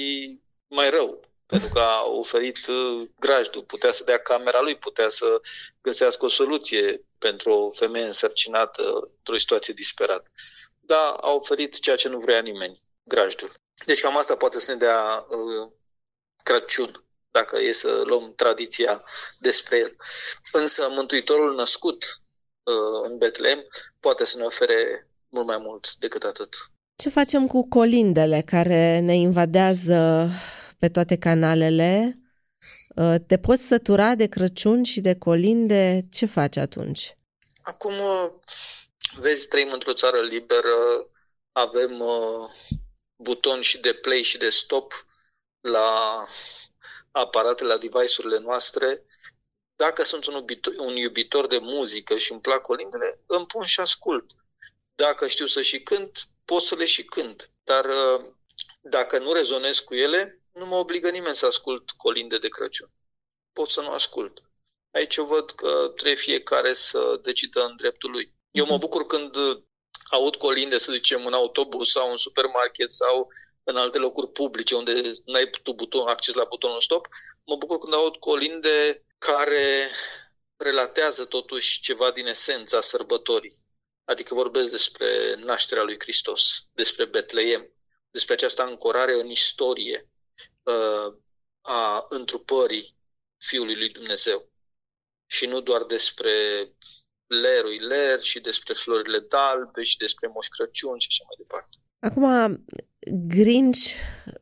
mai 0.68 0.90
rău. 0.90 1.26
Pentru 1.46 1.68
că 1.68 1.78
a 1.78 2.04
oferit 2.04 2.58
uh, 2.66 3.02
grajdul, 3.18 3.62
putea 3.62 3.92
să 3.92 4.04
dea 4.04 4.18
camera 4.18 4.60
lui, 4.60 4.76
putea 4.76 5.08
să 5.08 5.40
găsească 5.80 6.24
o 6.24 6.28
soluție 6.28 7.04
pentru 7.18 7.50
o 7.50 7.70
femeie 7.70 8.06
însărcinată 8.06 9.10
într-o 9.16 9.38
situație 9.38 9.74
disperată. 9.74 10.30
Da, 10.80 11.18
a 11.20 11.32
oferit 11.32 11.80
ceea 11.80 11.96
ce 11.96 12.08
nu 12.08 12.18
vrea 12.18 12.40
nimeni, 12.40 12.80
grajdul. 13.04 13.52
Deci 13.84 14.00
cam 14.00 14.16
asta 14.16 14.36
poate 14.36 14.60
să 14.60 14.72
ne 14.72 14.76
dea 14.76 15.26
uh, 15.28 15.70
Crăciun 16.42 17.07
dacă 17.30 17.58
e 17.60 17.72
să 17.72 18.02
luăm 18.04 18.32
tradiția 18.36 19.02
despre 19.38 19.76
el. 19.76 19.96
Însă 20.52 20.88
Mântuitorul 20.90 21.54
născut 21.54 22.04
uh, 22.62 23.10
în 23.10 23.18
Betlehem 23.18 23.64
poate 24.00 24.24
să 24.24 24.38
ne 24.38 24.44
ofere 24.44 25.08
mult 25.28 25.46
mai 25.46 25.58
mult 25.58 25.94
decât 25.94 26.22
atât. 26.22 26.54
Ce 26.96 27.08
facem 27.08 27.46
cu 27.46 27.68
colindele 27.68 28.42
care 28.46 28.98
ne 28.98 29.14
invadează 29.14 30.30
pe 30.78 30.88
toate 30.88 31.18
canalele? 31.18 32.14
Uh, 32.94 33.14
te 33.26 33.38
poți 33.38 33.66
sătura 33.66 34.14
de 34.14 34.26
Crăciun 34.26 34.82
și 34.82 35.00
de 35.00 35.16
colinde? 35.16 36.06
Ce 36.10 36.26
faci 36.26 36.56
atunci? 36.56 37.16
Acum, 37.62 37.92
uh, 37.92 38.30
vezi, 39.16 39.48
trăim 39.48 39.70
într-o 39.72 39.92
țară 39.92 40.20
liberă, 40.20 41.06
avem 41.52 42.02
buton 43.22 43.60
și 43.60 43.80
de 43.80 43.92
play 43.92 44.22
și 44.22 44.38
de 44.38 44.48
stop 44.48 44.92
la 45.60 46.26
aparate, 47.10 47.64
la 47.64 47.76
device-urile 47.76 48.38
noastre, 48.38 49.04
dacă 49.76 50.02
sunt 50.02 50.26
un 50.26 50.34
iubitor, 50.34 50.74
un 50.76 50.96
iubitor 50.96 51.46
de 51.46 51.58
muzică 51.58 52.16
și 52.16 52.32
îmi 52.32 52.40
plac 52.40 52.62
colindele, 52.62 53.20
îmi 53.26 53.46
pun 53.46 53.64
și 53.64 53.80
ascult. 53.80 54.32
Dacă 54.94 55.26
știu 55.26 55.46
să 55.46 55.62
și 55.62 55.82
cânt, 55.82 56.28
pot 56.44 56.62
să 56.62 56.74
le 56.74 56.84
și 56.84 57.04
cânt. 57.04 57.50
Dar 57.64 57.84
uh, 57.84 58.24
dacă 58.80 59.18
nu 59.18 59.32
rezonez 59.32 59.78
cu 59.78 59.94
ele, 59.94 60.42
nu 60.52 60.66
mă 60.66 60.74
obligă 60.74 61.10
nimeni 61.10 61.36
să 61.36 61.46
ascult 61.46 61.90
colinde 61.90 62.38
de 62.38 62.48
Crăciun. 62.48 62.90
Pot 63.52 63.68
să 63.68 63.80
nu 63.80 63.90
ascult. 63.90 64.42
Aici 64.90 65.16
eu 65.16 65.24
văd 65.24 65.50
că 65.50 65.92
trebuie 65.96 66.16
fiecare 66.16 66.72
să 66.72 67.18
decidă 67.22 67.64
în 67.64 67.76
dreptul 67.76 68.10
lui. 68.10 68.34
Eu 68.50 68.66
mă 68.66 68.78
bucur 68.78 69.06
când 69.06 69.36
aud 70.10 70.36
colinde, 70.36 70.78
să 70.78 70.92
zicem, 70.92 71.26
în 71.26 71.32
autobuz 71.32 71.88
sau 71.88 72.10
în 72.10 72.16
supermarket 72.16 72.90
sau 72.90 73.28
în 73.70 73.76
alte 73.76 73.98
locuri 73.98 74.30
publice 74.30 74.74
unde 74.74 74.92
n-ai 75.24 75.50
tu 75.62 75.72
buton, 75.72 76.06
acces 76.06 76.34
la 76.34 76.44
butonul 76.44 76.80
stop, 76.80 77.06
mă 77.44 77.56
bucur 77.56 77.78
când 77.78 77.94
aud 77.94 78.16
colinde 78.16 79.04
care 79.18 79.88
relatează 80.56 81.24
totuși 81.24 81.80
ceva 81.80 82.10
din 82.10 82.26
esența 82.26 82.80
sărbătorii. 82.80 83.62
Adică 84.04 84.34
vorbesc 84.34 84.70
despre 84.70 85.34
nașterea 85.34 85.82
lui 85.82 85.96
Hristos, 85.98 86.68
despre 86.72 87.04
Betleem, 87.04 87.72
despre 88.10 88.34
această 88.34 88.62
ancorare 88.62 89.12
în 89.20 89.28
istorie 89.28 90.10
uh, 90.62 91.16
a 91.60 92.06
întrupării 92.08 92.96
Fiului 93.36 93.74
lui 93.74 93.88
Dumnezeu. 93.88 94.50
Și 95.26 95.46
nu 95.46 95.60
doar 95.60 95.84
despre 95.84 96.32
lerul 97.26 97.86
ler 97.86 98.20
și 98.20 98.40
despre 98.40 98.74
florile 98.74 99.18
dalbe 99.18 99.82
și 99.82 99.96
despre 99.96 100.28
Moș 100.28 100.46
Crăciun 100.46 100.98
și 100.98 101.08
așa 101.10 101.24
mai 101.26 101.36
departe. 101.38 101.78
Acum, 102.00 102.64
Grinch 103.06 103.92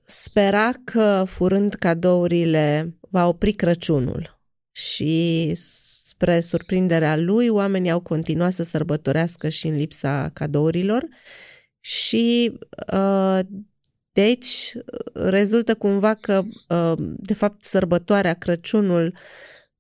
spera 0.05 0.73
că 0.85 1.25
furând 1.27 1.75
cadourile 1.75 2.95
va 3.01 3.29
opri 3.29 3.53
Crăciunul 3.53 4.41
și 4.73 5.53
spre 6.05 6.41
surprinderea 6.41 7.17
lui, 7.17 7.49
oamenii 7.49 7.91
au 7.91 8.01
continuat 8.01 8.53
să 8.53 8.63
sărbătorească 8.63 9.49
și 9.49 9.67
în 9.67 9.75
lipsa 9.75 10.31
cadourilor 10.33 11.07
și 11.81 12.59
uh, 12.93 13.39
de 14.13 14.21
aici 14.21 14.73
rezultă 15.13 15.75
cumva 15.75 16.15
că, 16.15 16.43
uh, 16.69 16.93
de 17.17 17.35
fapt, 17.35 17.65
sărbătoarea 17.65 18.35
Crăciunul 18.35 19.17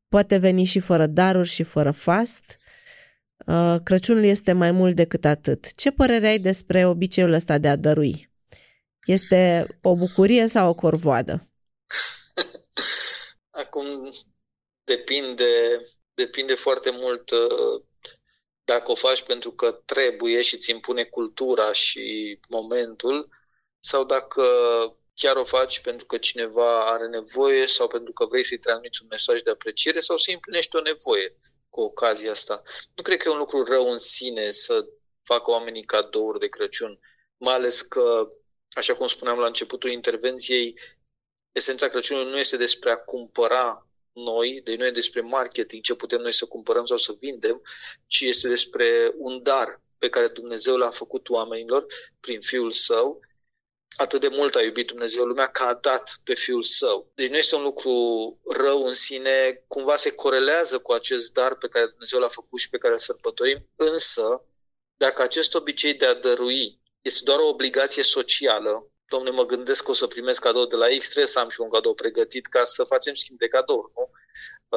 poate 0.09 0.37
veni 0.37 0.64
și 0.64 0.78
fără 0.78 1.06
daruri 1.06 1.49
și 1.49 1.62
fără 1.62 1.90
fast. 1.90 2.59
Uh, 3.47 3.76
Crăciunul 3.83 4.23
este 4.23 4.52
mai 4.52 4.71
mult 4.71 4.97
decât 4.97 5.25
atât. 5.25 5.73
Ce 5.75 5.90
părere 5.90 6.26
ai 6.26 6.38
despre 6.38 6.87
obiceiul 6.87 7.33
ăsta 7.33 7.59
de 7.59 7.68
a 7.68 7.76
dărui? 7.76 8.35
Este 9.06 9.66
o 9.82 9.94
bucurie 9.94 10.46
sau 10.46 10.68
o 10.68 10.75
corvoadă? 10.75 11.48
Acum 13.62 14.12
depinde, 14.84 15.80
depinde 16.14 16.54
foarte 16.54 16.90
mult 16.90 17.30
uh, 17.30 17.82
dacă 18.64 18.90
o 18.90 18.94
faci 18.94 19.22
pentru 19.22 19.52
că 19.52 19.72
trebuie 19.72 20.42
și 20.42 20.58
ți 20.58 20.70
impune 20.70 21.04
cultura 21.04 21.72
și 21.72 22.38
momentul 22.48 23.28
sau 23.78 24.04
dacă 24.04 24.42
chiar 25.14 25.36
o 25.36 25.44
faci 25.44 25.80
pentru 25.80 26.06
că 26.06 26.18
cineva 26.18 26.90
are 26.92 27.06
nevoie 27.06 27.66
sau 27.66 27.88
pentru 27.88 28.12
că 28.12 28.26
vrei 28.26 28.42
să-i 28.42 28.58
transmiți 28.58 29.02
un 29.02 29.08
mesaj 29.10 29.40
de 29.40 29.50
apreciere 29.50 30.00
sau 30.00 30.16
să 30.16 30.30
împlinești 30.32 30.76
o 30.76 30.80
nevoie 30.80 31.36
cu 31.68 31.80
ocazia 31.80 32.30
asta. 32.30 32.62
Nu 32.94 33.02
cred 33.02 33.18
că 33.18 33.28
e 33.28 33.32
un 33.32 33.38
lucru 33.38 33.64
rău 33.64 33.90
în 33.90 33.98
sine 33.98 34.50
să 34.50 34.86
facă 35.22 35.50
oamenii 35.50 35.84
cadouri 35.84 36.38
de 36.38 36.48
Crăciun, 36.48 37.00
mai 37.36 37.54
ales 37.54 37.80
că, 37.80 38.28
așa 38.76 38.95
cum 38.95 39.06
spuneam 39.06 39.38
la 39.38 39.47
începutul 39.47 39.90
intervenției, 39.90 40.78
esența 41.52 41.88
Crăciunului 41.88 42.30
nu 42.30 42.38
este 42.38 42.56
despre 42.56 42.90
a 42.90 42.97
cumpăra 42.97 43.88
noi, 44.12 44.61
deci 44.64 44.76
nu 44.76 44.87
e 44.87 44.90
despre 44.90 45.21
marketing, 45.21 45.83
ce 45.83 45.95
putem 45.95 46.21
noi 46.21 46.33
să 46.33 46.47
cumpărăm 46.47 46.87
sau 46.87 46.97
să 46.97 47.14
vindem, 47.18 47.62
ci 48.06 48.21
este 48.21 48.49
despre 48.49 49.12
un 49.14 49.42
dar 49.42 49.83
pe 49.99 50.09
care 50.09 50.26
Dumnezeu 50.28 50.76
l-a 50.76 50.90
făcut 50.90 51.28
oamenilor 51.28 51.87
prin 52.21 52.40
Fiul 52.40 52.71
Său 52.71 53.21
atât 53.97 54.21
de 54.21 54.28
mult 54.28 54.54
a 54.54 54.62
iubit 54.62 54.87
Dumnezeu 54.87 55.25
lumea 55.25 55.47
că 55.47 55.62
a 55.62 55.75
dat 55.75 56.21
pe 56.25 56.35
Fiul 56.35 56.62
Său. 56.62 57.11
Deci 57.14 57.28
nu 57.28 57.37
este 57.37 57.54
un 57.54 57.62
lucru 57.62 57.90
rău 58.56 58.83
în 58.83 58.95
sine, 58.95 59.64
cumva 59.66 59.97
se 59.97 60.14
corelează 60.14 60.78
cu 60.78 60.92
acest 60.92 61.33
dar 61.33 61.54
pe 61.54 61.68
care 61.68 61.87
Dumnezeu 61.87 62.18
l-a 62.18 62.28
făcut 62.28 62.61
și 62.61 62.68
pe 62.68 62.78
care 62.78 62.92
îl 62.92 62.99
sărbătorim, 62.99 63.68
însă 63.76 64.45
dacă 64.97 65.23
acest 65.23 65.54
obicei 65.54 65.95
de 65.95 66.06
a 66.06 66.14
dărui 66.14 66.80
este 67.06 67.20
doar 67.25 67.38
o 67.38 67.48
obligație 67.48 68.02
socială, 68.02 68.90
domnule, 69.08 69.36
mă 69.36 69.46
gândesc 69.46 69.84
că 69.84 69.90
o 69.90 69.94
să 69.94 70.06
primesc 70.06 70.40
cadou 70.40 70.66
de 70.66 70.76
la 70.76 70.86
X, 70.98 71.04
trebuie 71.04 71.26
să 71.26 71.38
am 71.38 71.48
și 71.48 71.60
un 71.60 71.70
cadou 71.70 71.94
pregătit 71.94 72.46
ca 72.46 72.64
să 72.64 72.84
facem 72.84 73.14
schimb 73.14 73.38
de 73.38 73.46
cadou, 73.46 73.92
nu? 73.94 74.10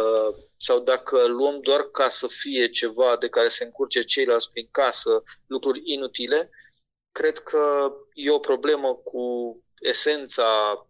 Uh, 0.01 0.35
sau 0.55 0.79
dacă 0.79 1.25
luăm 1.25 1.59
doar 1.61 1.83
ca 1.83 2.09
să 2.09 2.27
fie 2.27 2.69
ceva 2.69 3.17
de 3.17 3.29
care 3.29 3.47
se 3.47 3.63
încurce 3.63 4.03
ceilalți 4.03 4.49
prin 4.49 4.67
casă, 4.71 5.23
lucruri 5.45 5.81
inutile, 5.83 6.49
cred 7.11 7.37
că 7.37 7.93
e 8.13 8.31
o 8.31 8.39
problemă 8.39 8.95
cu 8.95 9.23
esența 9.79 10.47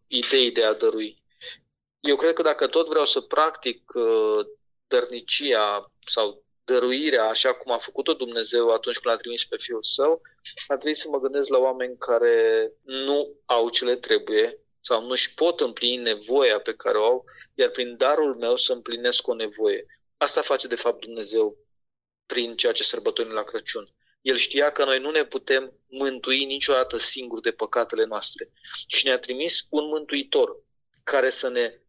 ideii 0.08 0.52
de 0.52 0.64
a 0.64 0.74
dărui. 0.74 1.24
Eu 2.00 2.16
cred 2.16 2.34
că 2.34 2.42
dacă 2.42 2.66
tot 2.66 2.88
vreau 2.88 3.06
să 3.06 3.22
practic 3.22 3.92
uh, 3.94 4.46
dărnicia 4.88 5.88
sau 6.08 6.44
dăruirea 6.70 7.24
așa 7.24 7.54
cum 7.54 7.72
a 7.72 7.78
făcut-o 7.78 8.14
Dumnezeu 8.14 8.72
atunci 8.72 8.98
când 8.98 9.14
l-a 9.14 9.20
trimis 9.20 9.46
pe 9.46 9.58
Fiul 9.58 9.84
Său, 9.84 10.22
ar 10.68 10.78
trebui 10.78 10.98
să 10.98 11.08
mă 11.10 11.20
gândesc 11.20 11.50
la 11.50 11.58
oameni 11.58 11.98
care 11.98 12.72
nu 12.82 13.36
au 13.46 13.70
ce 13.70 13.86
le 13.86 13.96
trebuie 13.96 14.60
sau 14.80 15.02
nu 15.02 15.10
își 15.10 15.34
pot 15.34 15.60
împlini 15.60 16.04
nevoia 16.04 16.60
pe 16.60 16.74
care 16.74 16.98
o 16.98 17.04
au, 17.04 17.24
iar 17.54 17.70
prin 17.70 17.98
darul 17.98 18.36
meu 18.36 18.56
să 18.56 18.74
împlinesc 18.74 19.28
o 19.28 19.34
nevoie. 19.34 19.86
Asta 20.18 20.42
face 20.42 20.68
de 20.68 20.76
fapt 20.76 21.06
Dumnezeu 21.06 21.58
prin 22.26 22.56
ceea 22.56 22.72
ce 22.72 22.84
sărbătorim 22.84 23.32
la 23.32 23.44
Crăciun. 23.44 23.84
El 24.22 24.36
știa 24.36 24.72
că 24.72 24.86
noi 24.86 25.00
nu 25.00 25.12
ne 25.12 25.26
putem 25.26 25.74
mântui 25.88 26.46
niciodată 26.46 26.98
singuri 26.98 27.42
de 27.42 27.52
păcatele 27.52 28.06
noastre. 28.06 28.52
Și 28.88 29.06
ne-a 29.06 29.20
trimis 29.20 29.66
un 29.70 29.88
mântuitor 29.88 30.64
care 31.04 31.30
să 31.30 31.50
ne 31.50 31.80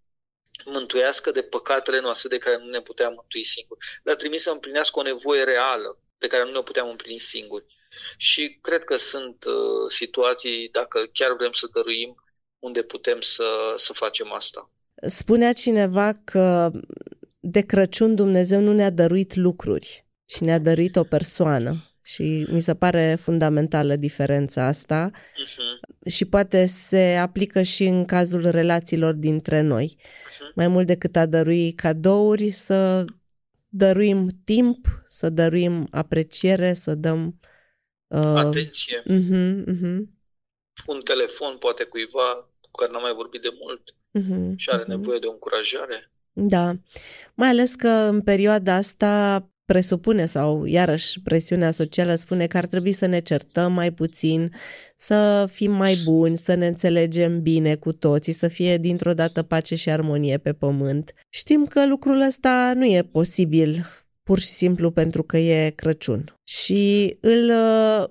mântuiască 0.64 1.30
de 1.30 1.42
păcatele 1.42 2.00
noastre 2.00 2.28
de 2.28 2.38
care 2.38 2.56
nu 2.56 2.68
ne 2.68 2.80
puteam 2.80 3.12
mântui 3.14 3.44
singuri. 3.44 3.86
Le-a 4.02 4.16
trimis 4.16 4.42
să 4.42 4.50
împlinească 4.50 4.98
o 4.98 5.02
nevoie 5.02 5.42
reală 5.42 5.98
pe 6.18 6.26
care 6.26 6.44
nu 6.44 6.50
ne 6.50 6.60
puteam 6.60 6.88
împlini 6.88 7.18
singuri. 7.18 7.64
Și 8.16 8.58
cred 8.60 8.84
că 8.84 8.96
sunt 8.96 9.44
uh, 9.44 9.90
situații, 9.90 10.68
dacă 10.72 11.08
chiar 11.12 11.36
vrem 11.36 11.52
să 11.52 11.68
dăruim, 11.72 12.14
unde 12.58 12.82
putem 12.82 13.20
să, 13.20 13.74
să 13.76 13.92
facem 13.92 14.32
asta. 14.32 14.70
Spunea 15.06 15.52
cineva 15.52 16.20
că 16.24 16.70
de 17.40 17.60
Crăciun 17.60 18.14
Dumnezeu 18.14 18.60
nu 18.60 18.72
ne-a 18.72 18.90
dăruit 18.90 19.34
lucruri, 19.34 20.06
ci 20.24 20.38
ne-a 20.38 20.58
dăruit 20.58 20.96
o 20.96 21.04
persoană. 21.04 21.76
Și 22.12 22.46
mi 22.50 22.60
se 22.60 22.74
pare 22.74 23.16
fundamentală 23.20 23.96
diferența 23.96 24.66
asta 24.66 25.10
uh-huh. 25.10 26.10
și 26.10 26.24
poate 26.24 26.66
se 26.66 27.16
aplică 27.20 27.62
și 27.62 27.84
în 27.84 28.04
cazul 28.04 28.50
relațiilor 28.50 29.14
dintre 29.14 29.60
noi. 29.60 29.96
Uh-huh. 29.98 30.54
Mai 30.54 30.68
mult 30.68 30.86
decât 30.86 31.16
a 31.16 31.26
dărui 31.26 31.72
cadouri, 31.72 32.50
să 32.50 33.04
dăruim 33.68 34.28
timp, 34.44 34.86
să 35.06 35.28
dăruim 35.28 35.88
apreciere, 35.90 36.72
să 36.72 36.94
dăm... 36.94 37.40
Uh... 38.06 38.34
Atenție. 38.36 38.98
Uh-huh, 38.98 39.64
uh-huh. 39.66 39.98
Un 40.86 41.00
telefon 41.04 41.56
poate 41.58 41.84
cuiva 41.84 42.50
cu 42.60 42.70
care 42.70 42.90
n-am 42.92 43.02
mai 43.02 43.14
vorbit 43.14 43.40
de 43.40 43.52
mult 43.60 43.94
uh-huh, 44.18 44.54
și 44.56 44.68
are 44.70 44.82
uh-huh. 44.82 44.86
nevoie 44.86 45.18
de 45.18 45.26
o 45.26 45.30
încurajare. 45.30 46.10
Da, 46.32 46.72
mai 47.34 47.48
ales 47.48 47.74
că 47.74 47.88
în 47.88 48.20
perioada 48.20 48.74
asta 48.74 49.44
presupune 49.70 50.26
sau 50.26 50.64
iarăși 50.64 51.20
presiunea 51.20 51.70
socială 51.70 52.14
spune 52.14 52.46
că 52.46 52.56
ar 52.56 52.66
trebui 52.66 52.92
să 52.92 53.06
ne 53.06 53.20
certăm 53.20 53.72
mai 53.72 53.92
puțin, 53.92 54.52
să 54.96 55.48
fim 55.52 55.72
mai 55.72 56.00
buni, 56.04 56.36
să 56.36 56.54
ne 56.54 56.66
înțelegem 56.66 57.42
bine 57.42 57.74
cu 57.74 57.92
toții, 57.92 58.32
să 58.32 58.48
fie 58.48 58.76
dintr-o 58.76 59.14
dată 59.14 59.42
pace 59.42 59.74
și 59.74 59.90
armonie 59.90 60.38
pe 60.38 60.52
pământ. 60.52 61.12
Știm 61.28 61.64
că 61.64 61.86
lucrul 61.86 62.20
ăsta 62.20 62.72
nu 62.74 62.84
e 62.84 63.02
posibil 63.02 63.86
pur 64.22 64.38
și 64.38 64.46
simplu 64.46 64.90
pentru 64.90 65.22
că 65.22 65.36
e 65.36 65.70
Crăciun. 65.70 66.34
Și 66.44 67.16
îl 67.20 67.50
uh, 67.50 68.08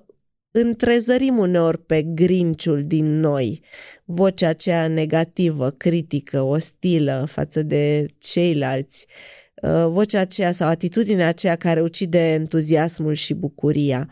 întrezărim 0.50 1.38
uneori 1.38 1.78
pe 1.78 2.02
grinciul 2.02 2.82
din 2.82 3.20
noi, 3.20 3.62
vocea 4.04 4.48
aceea 4.48 4.88
negativă, 4.88 5.70
critică, 5.70 6.40
ostilă 6.40 7.24
față 7.28 7.62
de 7.62 8.06
ceilalți, 8.18 9.06
Uh, 9.06 9.49
vocea 9.88 10.20
aceea 10.20 10.52
sau 10.52 10.68
atitudinea 10.68 11.28
aceea 11.28 11.56
care 11.56 11.80
ucide 11.80 12.32
entuziasmul 12.32 13.12
și 13.12 13.34
bucuria. 13.34 14.08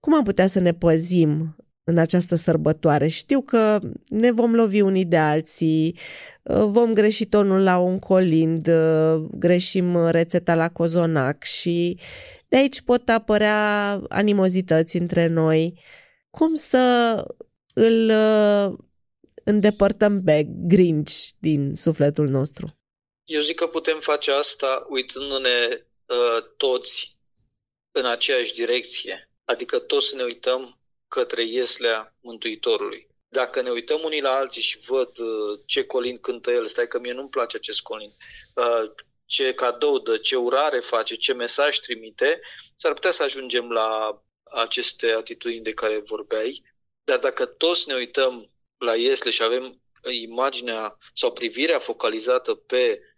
Cum 0.00 0.14
am 0.14 0.22
putea 0.22 0.46
să 0.46 0.60
ne 0.60 0.72
păzim 0.72 1.56
în 1.84 1.98
această 1.98 2.34
sărbătoare? 2.34 3.06
Știu 3.06 3.40
că 3.40 3.78
ne 4.08 4.32
vom 4.32 4.54
lovi 4.54 4.80
unii 4.80 5.04
de 5.04 5.16
alții, 5.16 5.98
uh, 6.42 6.64
vom 6.64 6.92
greși 6.92 7.24
tonul 7.24 7.62
la 7.62 7.78
un 7.78 7.98
colind, 7.98 8.68
uh, 8.68 9.28
greșim 9.38 10.06
rețeta 10.06 10.54
la 10.54 10.68
cozonac 10.68 11.42
și 11.42 11.98
de 12.48 12.56
aici 12.56 12.80
pot 12.80 13.08
apărea 13.08 13.92
animozități 14.08 14.96
între 14.96 15.26
noi. 15.26 15.80
Cum 16.30 16.54
să 16.54 17.14
îl 17.74 18.12
îndepărtăm 19.44 20.22
pe 20.22 20.46
Grinch 20.48 21.12
din 21.38 21.72
sufletul 21.74 22.28
nostru? 22.28 22.72
Eu 23.30 23.40
zic 23.40 23.56
că 23.56 23.66
putem 23.66 24.00
face 24.00 24.30
asta 24.30 24.86
uitându-ne 24.88 25.86
uh, 26.06 26.42
toți 26.56 27.18
în 27.90 28.06
aceeași 28.06 28.54
direcție, 28.54 29.30
adică 29.44 29.78
toți 29.78 30.06
să 30.06 30.16
ne 30.16 30.22
uităm 30.22 30.80
către 31.08 31.42
ieslea 31.42 32.16
Mântuitorului. 32.20 33.08
Dacă 33.28 33.60
ne 33.62 33.70
uităm 33.70 34.00
unii 34.04 34.20
la 34.20 34.36
alții 34.36 34.62
și 34.62 34.78
văd 34.78 35.18
uh, 35.18 35.60
ce 35.66 35.84
colin 35.84 36.16
cântă 36.16 36.50
el, 36.50 36.66
stai 36.66 36.88
că 36.88 36.98
mie 36.98 37.12
nu-mi 37.12 37.28
place 37.28 37.56
acest 37.56 37.80
colin, 37.80 38.16
uh, 38.54 38.90
ce 39.24 39.54
cadou 39.54 39.98
dă, 39.98 40.16
ce 40.16 40.36
urare 40.36 40.78
face, 40.78 41.14
ce 41.14 41.32
mesaj 41.32 41.78
trimite, 41.78 42.40
s-ar 42.76 42.92
putea 42.92 43.10
să 43.10 43.22
ajungem 43.22 43.70
la 43.70 44.22
aceste 44.42 45.10
atitudini 45.10 45.64
de 45.64 45.72
care 45.72 46.02
vorbeai, 46.04 46.62
dar 47.04 47.18
dacă 47.18 47.46
toți 47.46 47.88
ne 47.88 47.94
uităm 47.94 48.50
la 48.78 48.96
Iesle 48.96 49.30
și 49.30 49.42
avem 49.42 49.82
imaginea 50.10 50.98
sau 51.14 51.32
privirea 51.32 51.78
focalizată 51.78 52.54
pe 52.54 53.00
uh, 53.00 53.09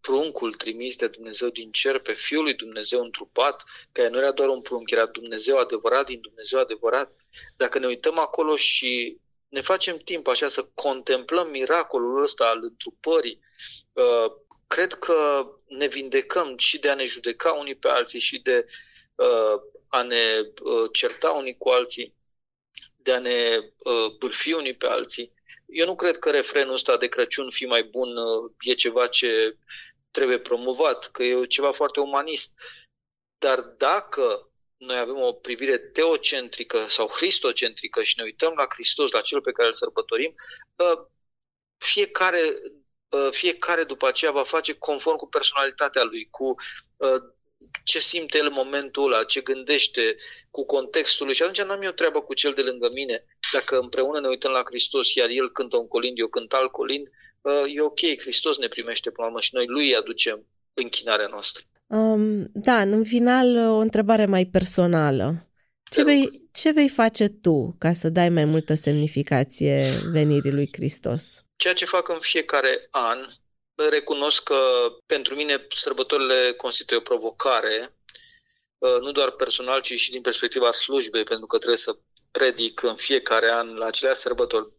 pruncul 0.00 0.54
trimis 0.54 0.96
de 0.96 1.08
Dumnezeu 1.08 1.48
din 1.48 1.70
cer, 1.70 1.98
pe 1.98 2.12
Fiul 2.12 2.42
lui 2.42 2.54
Dumnezeu 2.54 3.02
întrupat, 3.02 3.64
care 3.92 4.08
nu 4.08 4.18
era 4.18 4.32
doar 4.32 4.48
un 4.48 4.60
prunc, 4.60 4.90
era 4.90 5.06
Dumnezeu 5.06 5.58
adevărat 5.58 6.06
din 6.06 6.20
Dumnezeu 6.20 6.58
adevărat. 6.58 7.12
Dacă 7.56 7.78
ne 7.78 7.86
uităm 7.86 8.18
acolo 8.18 8.56
și 8.56 9.20
ne 9.48 9.60
facem 9.60 9.96
timp 9.96 10.26
așa 10.26 10.48
să 10.48 10.70
contemplăm 10.74 11.50
miracolul 11.50 12.22
ăsta 12.22 12.46
al 12.46 12.58
întrupării, 12.62 13.40
uh, 13.92 14.32
cred 14.66 14.92
că 14.92 15.46
ne 15.66 15.86
vindecăm 15.86 16.56
și 16.56 16.78
de 16.78 16.90
a 16.90 16.94
ne 16.94 17.04
judeca 17.04 17.52
unii 17.52 17.74
pe 17.74 17.88
alții 17.88 18.20
și 18.20 18.38
de 18.38 18.66
uh, 19.14 19.62
a 19.88 20.02
ne 20.02 20.40
uh, 20.62 20.88
certa 20.92 21.30
unii 21.30 21.56
cu 21.56 21.68
alții, 21.68 22.14
de 22.96 23.12
a 23.12 23.18
ne 23.18 23.58
uh, 23.76 24.12
bârfi 24.18 24.52
unii 24.52 24.74
pe 24.74 24.86
alții. 24.86 25.32
Eu 25.66 25.86
nu 25.86 25.94
cred 25.94 26.18
că 26.18 26.30
refrenul 26.30 26.74
ăsta 26.74 26.96
de 26.96 27.08
Crăciun 27.08 27.50
fi 27.50 27.64
mai 27.64 27.82
bun 27.82 28.16
uh, 28.16 28.52
e 28.60 28.74
ceva 28.74 29.06
ce 29.06 29.58
trebuie 30.10 30.38
promovat, 30.38 31.10
că 31.10 31.22
e 31.22 31.46
ceva 31.46 31.72
foarte 31.72 32.00
umanist. 32.00 32.54
Dar 33.38 33.60
dacă 33.60 34.50
noi 34.76 34.98
avem 34.98 35.18
o 35.18 35.32
privire 35.32 35.78
teocentrică 35.78 36.86
sau 36.88 37.06
cristocentrică 37.06 38.02
și 38.02 38.14
ne 38.16 38.22
uităm 38.22 38.52
la 38.56 38.66
Hristos, 38.68 39.10
la 39.10 39.20
cel 39.20 39.40
pe 39.40 39.52
care 39.52 39.68
îl 39.68 39.74
sărbătorim, 39.74 40.34
uh, 40.76 41.06
fiecare, 41.78 42.40
uh, 43.08 43.28
fiecare 43.30 43.84
după 43.84 44.06
aceea 44.06 44.30
va 44.30 44.42
face 44.42 44.74
conform 44.74 45.16
cu 45.16 45.28
personalitatea 45.28 46.02
lui, 46.02 46.28
cu 46.30 46.54
ce 47.84 47.98
simte 47.98 48.38
el 48.38 48.46
în 48.46 48.52
momentul 48.52 49.12
ăla, 49.12 49.24
ce 49.24 49.40
gândește, 49.40 50.16
cu 50.50 50.64
contextul 50.64 51.26
lui. 51.26 51.34
Și 51.34 51.42
atunci 51.42 51.62
n-am 51.62 51.82
eu 51.82 51.90
treabă 51.90 52.22
cu 52.22 52.34
cel 52.34 52.52
de 52.52 52.62
lângă 52.62 52.90
mine. 52.92 53.24
Dacă 53.58 53.78
împreună 53.78 54.20
ne 54.20 54.28
uităm 54.28 54.50
la 54.50 54.62
Hristos, 54.64 55.14
iar 55.14 55.28
el 55.28 55.52
cântă 55.52 55.76
un 55.76 55.86
colind, 55.86 56.18
eu 56.18 56.26
cânt 56.26 56.52
alt 56.52 56.70
colind, 56.70 57.08
e 57.74 57.80
ok, 57.80 58.00
Hristos 58.18 58.58
ne 58.58 58.68
primește 58.68 59.10
până 59.10 59.26
la 59.26 59.26
urmă 59.26 59.40
și 59.40 59.54
noi 59.54 59.66
lui 59.66 59.96
aducem 59.96 60.46
închinarea 60.74 61.26
noastră. 61.26 61.64
Um, 61.86 62.50
da, 62.52 62.80
în 62.80 63.04
final 63.04 63.56
o 63.56 63.76
întrebare 63.76 64.26
mai 64.26 64.44
personală. 64.44 65.48
Ce 65.90 66.02
vei, 66.02 66.48
ce 66.52 66.70
vei 66.70 66.88
face 66.88 67.28
tu 67.28 67.74
ca 67.78 67.92
să 67.92 68.08
dai 68.08 68.28
mai 68.28 68.44
multă 68.44 68.74
semnificație 68.74 70.00
venirii 70.12 70.52
lui 70.52 70.70
Hristos? 70.72 71.44
Ceea 71.56 71.74
ce 71.74 71.84
fac 71.84 72.08
în 72.08 72.18
fiecare 72.20 72.88
an, 72.90 73.18
recunosc 73.90 74.42
că 74.42 74.56
pentru 75.06 75.34
mine 75.34 75.66
sărbătorile 75.68 76.52
constituie 76.56 76.98
o 76.98 77.02
provocare, 77.02 77.96
uh, 78.78 78.96
nu 79.00 79.12
doar 79.12 79.30
personal, 79.30 79.80
ci 79.80 79.92
și 79.92 80.10
din 80.10 80.20
perspectiva 80.20 80.70
slujbei, 80.70 81.22
pentru 81.22 81.46
că 81.46 81.56
trebuie 81.56 81.78
să 81.78 81.98
predic 82.36 82.82
în 82.82 82.94
fiecare 82.94 83.50
an 83.50 83.76
la 83.76 83.86
aceleași 83.86 84.20
sărbători, 84.20 84.72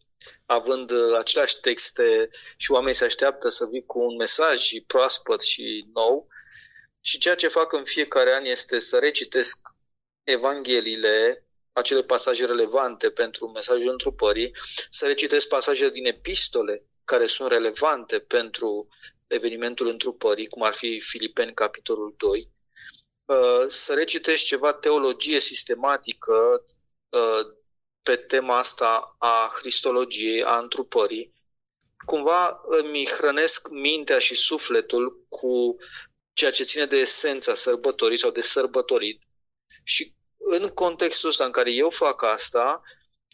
având 0.46 0.90
uh, 0.90 1.16
aceleași 1.18 1.60
texte 1.60 2.30
și 2.56 2.70
oamenii 2.70 2.94
se 2.94 3.04
așteaptă 3.04 3.48
să 3.48 3.66
vii 3.66 3.84
cu 3.84 3.98
un 3.98 4.16
mesaj 4.16 4.70
proaspăt 4.86 5.40
și 5.40 5.86
nou. 5.92 6.28
Și 7.00 7.18
ceea 7.18 7.34
ce 7.34 7.48
fac 7.48 7.72
în 7.72 7.84
fiecare 7.84 8.34
an 8.34 8.44
este 8.44 8.78
să 8.78 8.98
recitesc 8.98 9.58
Evangheliile, 10.22 11.46
acele 11.72 12.02
pasaje 12.02 12.46
relevante 12.46 13.10
pentru 13.10 13.46
mesajul 13.46 13.90
întrupării, 13.90 14.52
să 14.90 15.06
recitesc 15.06 15.48
pasaje 15.48 15.90
din 15.90 16.06
epistole 16.06 16.84
care 17.04 17.26
sunt 17.26 17.50
relevante 17.50 18.18
pentru 18.18 18.88
evenimentul 19.26 19.86
întrupării, 19.86 20.46
cum 20.46 20.62
ar 20.62 20.72
fi 20.72 21.00
Filipeni, 21.00 21.54
capitolul 21.54 22.14
2, 22.16 22.50
uh, 23.24 23.66
să 23.68 23.94
recitești 23.94 24.46
ceva 24.46 24.72
teologie 24.72 25.40
sistematică 25.40 26.32
uh, 26.32 26.76
pe 28.02 28.16
tema 28.16 28.56
asta 28.56 29.16
a 29.18 29.48
Cristologiei, 29.48 30.44
a 30.44 30.58
întrupării, 30.58 31.34
cumva 32.04 32.60
îmi 32.62 33.06
hrănesc 33.06 33.68
mintea 33.68 34.18
și 34.18 34.34
sufletul 34.34 35.26
cu 35.28 35.76
ceea 36.32 36.50
ce 36.50 36.64
ține 36.64 36.84
de 36.84 36.96
esența 36.96 37.54
sărbătorii 37.54 38.18
sau 38.18 38.30
de 38.30 38.40
sărbătorit. 38.40 39.22
Și 39.84 40.14
în 40.38 40.68
contextul 40.68 41.28
ăsta 41.28 41.44
în 41.44 41.50
care 41.50 41.72
eu 41.72 41.90
fac 41.90 42.22
asta, 42.22 42.82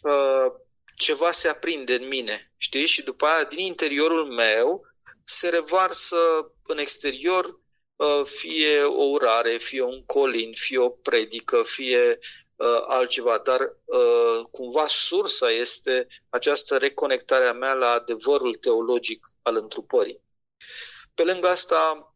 uh, 0.03 0.51
ceva 0.95 1.31
se 1.31 1.47
aprinde 1.47 1.95
în 1.95 2.07
mine, 2.07 2.53
știi? 2.57 2.85
Și 2.85 3.03
după 3.03 3.25
aia, 3.25 3.43
din 3.43 3.59
interiorul 3.59 4.25
meu, 4.25 4.85
se 5.23 5.49
revarsă 5.49 6.17
în 6.63 6.77
exterior 6.77 7.59
uh, 7.95 8.21
fie 8.25 8.81
o 8.81 9.03
urare, 9.03 9.57
fie 9.57 9.81
un 9.81 10.05
colin, 10.05 10.53
fie 10.53 10.77
o 10.77 10.89
predică, 10.89 11.63
fie 11.63 12.19
uh, 12.55 12.83
altceva, 12.87 13.37
dar 13.37 13.59
uh, 13.85 14.45
cumva 14.51 14.87
sursa 14.87 15.51
este 15.51 16.07
această 16.29 16.77
reconectare 16.77 17.45
a 17.45 17.53
mea 17.53 17.73
la 17.73 17.89
adevărul 17.89 18.55
teologic 18.55 19.31
al 19.41 19.55
întrupării. 19.55 20.21
Pe 21.13 21.23
lângă 21.23 21.47
asta, 21.47 22.09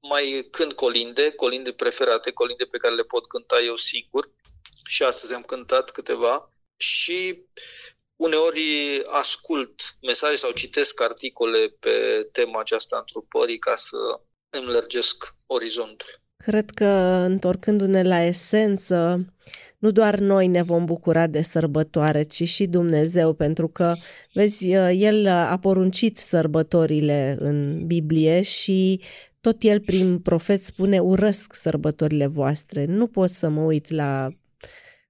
mai 0.00 0.48
cânt 0.50 0.72
colinde, 0.72 1.30
colinde 1.30 1.72
preferate, 1.72 2.32
colinde 2.32 2.64
pe 2.64 2.78
care 2.78 2.94
le 2.94 3.02
pot 3.02 3.26
cânta 3.26 3.60
eu 3.60 3.76
sigur 3.76 4.30
și 4.88 5.02
astăzi 5.02 5.34
am 5.34 5.42
cântat 5.42 5.90
câteva 5.90 6.50
și 6.76 7.46
uneori 8.16 9.02
ascult 9.06 9.82
mesaje 10.02 10.36
sau 10.36 10.50
citesc 10.50 11.00
articole 11.00 11.68
pe 11.68 12.28
tema 12.32 12.60
aceasta 12.60 12.96
întrupării 12.98 13.58
ca 13.58 13.74
să 13.76 13.96
îmi 14.50 14.72
lărgesc 14.72 15.34
orizontul. 15.46 16.22
Cred 16.36 16.70
că, 16.70 16.84
întorcându-ne 17.28 18.02
la 18.02 18.22
esență, 18.22 19.24
nu 19.84 19.90
doar 19.90 20.18
noi 20.18 20.46
ne 20.46 20.62
vom 20.62 20.84
bucura 20.84 21.26
de 21.26 21.42
sărbătoare, 21.42 22.22
ci 22.22 22.48
și 22.48 22.66
Dumnezeu, 22.66 23.32
pentru 23.32 23.68
că, 23.68 23.92
vezi, 24.32 24.70
El 24.92 25.26
a 25.26 25.58
poruncit 25.58 26.18
sărbătorile 26.18 27.36
în 27.40 27.86
Biblie 27.86 28.42
și 28.42 29.00
tot 29.40 29.56
El 29.60 29.80
prin 29.80 30.18
profet 30.18 30.62
spune 30.62 31.00
urăsc 31.00 31.54
sărbătorile 31.54 32.26
voastre. 32.26 32.84
Nu 32.84 33.06
pot 33.06 33.30
să 33.30 33.48
mă 33.48 33.60
uit 33.62 33.90
la 33.90 34.28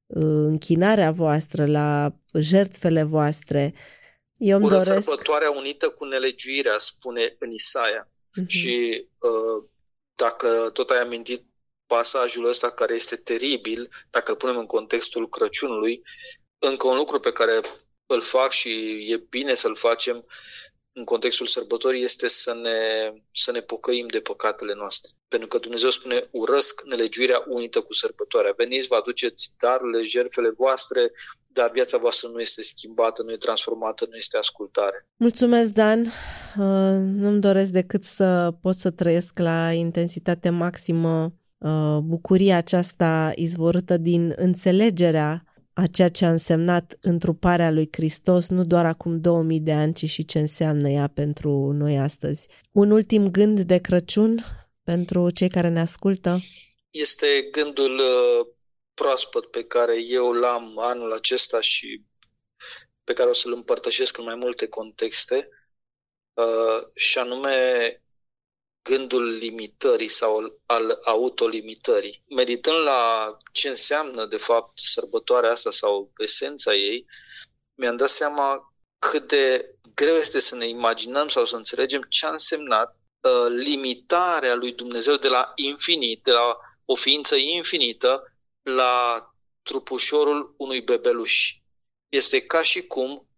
închinarea 0.07 1.11
voastră, 1.11 1.67
la 1.67 2.15
jertfele 2.41 3.03
voastre. 3.03 3.75
Eu 4.37 4.59
îmi 4.59 4.69
doresc... 4.69 5.03
sărbătoarea 5.03 5.51
unită 5.51 5.89
cu 5.89 6.05
nelegiuirea, 6.05 6.75
spune 6.77 7.37
în 7.39 7.51
Isaia. 7.51 8.09
Uh-huh. 8.09 8.47
Și 8.47 9.07
uh, 9.19 9.69
dacă 10.15 10.71
tot 10.73 10.91
ai 10.91 10.99
amintit 10.99 11.45
pasajul 11.87 12.45
ăsta 12.45 12.71
care 12.71 12.95
este 12.95 13.17
teribil, 13.17 13.89
dacă 14.11 14.31
îl 14.31 14.37
punem 14.37 14.57
în 14.57 14.67
contextul 14.67 15.29
Crăciunului, 15.29 16.03
încă 16.59 16.87
un 16.87 16.97
lucru 16.97 17.21
pe 17.21 17.33
care 17.33 17.61
îl 18.07 18.21
fac 18.21 18.51
și 18.51 18.71
e 19.13 19.17
bine 19.17 19.55
să-l 19.55 19.77
facem 19.77 20.27
în 20.97 21.05
contextul 21.05 21.47
sărbătorii 21.47 22.03
este 22.03 22.29
să 22.29 22.55
ne, 22.63 23.13
să 23.33 23.51
ne 23.51 23.61
pocăim 23.61 24.07
de 24.07 24.21
păcatele 24.21 24.75
noastre. 24.75 25.11
Pentru 25.29 25.49
că 25.49 25.59
Dumnezeu 25.59 25.91
spune, 25.91 26.29
urăsc 26.31 26.83
nelegiuirea 26.85 27.45
unită 27.49 27.81
cu 27.81 27.93
sărbătoarea. 27.93 28.55
Veniți, 28.57 28.87
vă 28.87 28.95
aduceți 28.95 29.53
darurile, 29.59 30.05
jertfele 30.05 30.51
voastre, 30.51 31.13
dar 31.47 31.71
viața 31.71 31.99
voastră 31.99 32.29
nu 32.29 32.41
este 32.41 32.63
schimbată, 32.63 33.23
nu 33.23 33.33
e 33.33 33.37
transformată, 33.37 34.07
nu 34.11 34.17
este 34.17 34.37
ascultare. 34.37 35.07
Mulțumesc, 35.17 35.71
Dan. 35.73 36.01
Uh, 36.01 36.99
nu-mi 36.99 37.41
doresc 37.41 37.71
decât 37.71 38.05
să 38.05 38.53
pot 38.61 38.75
să 38.75 38.91
trăiesc 38.91 39.39
la 39.39 39.73
intensitate 39.73 40.51
maximă 40.51 41.25
uh, 41.25 41.31
bucuria 42.03 42.57
aceasta 42.57 43.33
izvorâtă 43.35 43.97
din 43.97 44.33
înțelegerea 44.37 45.45
a 45.73 45.87
ceea 45.87 46.09
ce 46.09 46.25
a 46.25 46.31
însemnat 46.31 46.97
întruparea 47.01 47.71
lui 47.71 47.89
Hristos 47.93 48.49
nu 48.49 48.65
doar 48.65 48.87
acum 48.87 49.21
2000 49.21 49.61
de 49.61 49.73
ani, 49.73 49.93
ci 49.93 50.09
și 50.09 50.25
ce 50.25 50.39
înseamnă 50.39 50.89
ea 50.89 51.09
pentru 51.15 51.73
noi 51.73 51.99
astăzi. 51.99 52.49
Un 52.73 52.91
ultim 52.91 53.31
gând 53.31 53.61
de 53.61 53.79
Crăciun 53.79 54.45
pentru 54.83 55.31
cei 55.31 55.49
care 55.49 55.69
ne 55.69 55.81
ascultă? 55.81 56.39
Este 56.91 57.27
gândul 57.51 57.95
uh, 57.95 58.47
proaspăt 58.95 59.47
pe 59.47 59.65
care 59.65 60.03
eu 60.09 60.33
l-am 60.33 60.79
anul 60.79 61.13
acesta 61.13 61.61
și 61.61 62.05
pe 63.05 63.13
care 63.13 63.29
o 63.29 63.33
să-l 63.33 63.53
împărtășesc 63.53 64.19
în 64.19 64.25
mai 64.25 64.35
multe 64.35 64.69
contexte, 64.69 65.49
uh, 66.35 66.87
și 66.95 67.19
anume 67.19 67.51
gândul 68.85 69.37
limitării 69.37 70.09
sau 70.09 70.61
al 70.67 70.99
autolimitării. 71.05 72.23
Meditând 72.29 72.77
la 72.77 73.37
ce 73.53 73.69
înseamnă, 73.69 74.27
de 74.27 74.37
fapt, 74.37 74.79
sărbătoarea 74.79 75.51
asta 75.51 75.71
sau 75.71 76.13
esența 76.19 76.75
ei, 76.75 77.07
mi-am 77.75 77.97
dat 77.97 78.09
seama 78.09 78.75
cât 78.99 79.29
de 79.29 79.75
greu 79.95 80.15
este 80.15 80.41
să 80.41 80.55
ne 80.55 80.67
imaginăm 80.67 81.29
sau 81.29 81.45
să 81.45 81.57
înțelegem 81.57 82.03
ce 82.09 82.27
a 82.27 82.31
însemnat 82.31 82.95
uh, 83.21 83.47
limitarea 83.49 84.55
lui 84.55 84.73
Dumnezeu 84.73 85.17
de 85.17 85.29
la 85.29 85.53
infinit, 85.55 86.23
de 86.23 86.33
la 86.33 86.59
o 86.85 86.95
ființă 86.95 87.35
infinită, 87.37 88.37
la 88.63 89.29
trupușorul 89.63 90.55
unui 90.57 90.81
bebeluș. 90.81 91.55
Este 92.09 92.41
ca 92.41 92.63
și 92.63 92.87
cum 92.87 93.29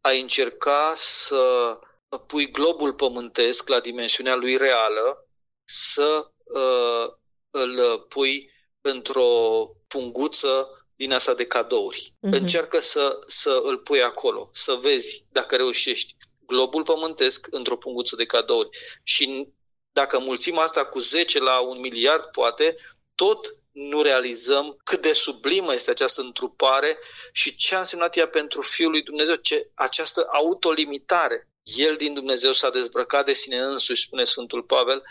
ai 0.00 0.20
încerca 0.20 0.92
să 0.96 1.78
pui 2.18 2.50
globul 2.50 2.94
pământesc 2.94 3.68
la 3.68 3.80
dimensiunea 3.80 4.34
lui 4.34 4.56
reală, 4.56 5.28
să 5.64 6.30
uh, 6.44 7.12
îl 7.50 8.00
pui 8.08 8.50
într-o 8.80 9.70
punguță 9.86 10.68
din 10.96 11.12
asta 11.12 11.34
de 11.34 11.46
cadouri. 11.46 12.12
Uh-huh. 12.12 12.30
Încearcă 12.30 12.80
să, 12.80 13.20
să 13.26 13.60
îl 13.64 13.78
pui 13.78 14.02
acolo, 14.02 14.50
să 14.52 14.74
vezi 14.74 15.26
dacă 15.28 15.56
reușești. 15.56 16.16
Globul 16.46 16.82
pământesc 16.82 17.46
într-o 17.50 17.76
punguță 17.76 18.16
de 18.16 18.26
cadouri. 18.26 18.68
Și 19.02 19.48
dacă 19.92 20.18
mulțim 20.18 20.58
asta 20.58 20.84
cu 20.84 20.98
10 20.98 21.38
la 21.38 21.58
un 21.58 21.80
miliard, 21.80 22.24
poate, 22.24 22.76
tot 23.14 23.58
nu 23.72 24.02
realizăm 24.02 24.76
cât 24.84 25.02
de 25.02 25.12
sublimă 25.12 25.74
este 25.74 25.90
această 25.90 26.20
întrupare 26.20 26.98
și 27.32 27.54
ce 27.54 27.74
a 27.74 27.78
însemnat 27.78 28.16
ea 28.16 28.28
pentru 28.28 28.60
Fiul 28.60 28.90
lui 28.90 29.02
Dumnezeu, 29.02 29.34
ce, 29.34 29.70
această 29.74 30.26
autolimitare. 30.32 31.48
El 31.64 31.96
din 31.96 32.14
Dumnezeu 32.14 32.52
s-a 32.52 32.70
dezbrăcat 32.70 33.24
de 33.24 33.32
sine 33.32 33.58
însuși, 33.58 34.02
spune 34.02 34.24
Sfântul 34.24 34.62
Pavel, 34.62 35.04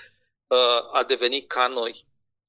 uh, 0.48 0.90
a 0.92 1.04
devenit 1.08 1.48
ca 1.48 1.68
noi. 1.68 2.06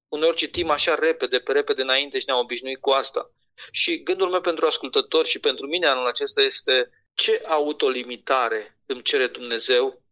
Uneori 0.09 0.37
citim 0.37 0.71
așa 0.71 0.95
repede, 0.95 1.41
pe 1.41 1.53
repede 1.53 1.83
înainte 1.83 2.19
și 2.19 2.25
ne-am 2.27 2.39
obișnuit 2.39 2.81
cu 2.81 2.91
asta. 2.91 3.31
Și 3.71 4.03
gândul 4.03 4.31
meu 4.31 4.41
pentru 4.41 4.67
ascultători 4.67 5.29
și 5.29 5.39
pentru 5.39 5.67
mine 5.67 5.87
anul 5.87 6.07
acesta 6.07 6.43
este 6.43 6.91
ce 7.15 7.43
autolimitare 7.47 8.79
îmi 8.87 9.03
cere 9.03 9.27
Dumnezeu 9.27 10.03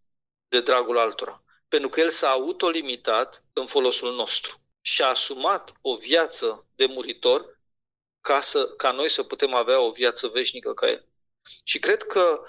de 0.49 0.61
dragul 0.61 0.99
altora. 0.99 1.43
Pentru 1.69 1.89
că 1.89 2.01
El 2.01 2.09
s-a 2.09 2.29
autolimitat 2.29 3.45
în 3.53 3.67
folosul 3.67 4.15
nostru 4.15 4.61
și 4.81 5.03
a 5.03 5.07
asumat 5.07 5.73
o 5.81 5.97
viață 5.97 6.67
de 6.75 6.87
muritor 6.87 7.61
ca, 8.21 8.41
să, 8.41 8.67
ca 8.67 8.91
noi 8.91 9.09
să 9.09 9.23
putem 9.23 9.55
avea 9.55 9.81
o 9.81 9.91
viață 9.91 10.29
veșnică 10.29 10.75
ca 10.75 10.89
El. 10.89 11.07
Și 11.63 11.79
cred 11.79 12.03
că 12.03 12.45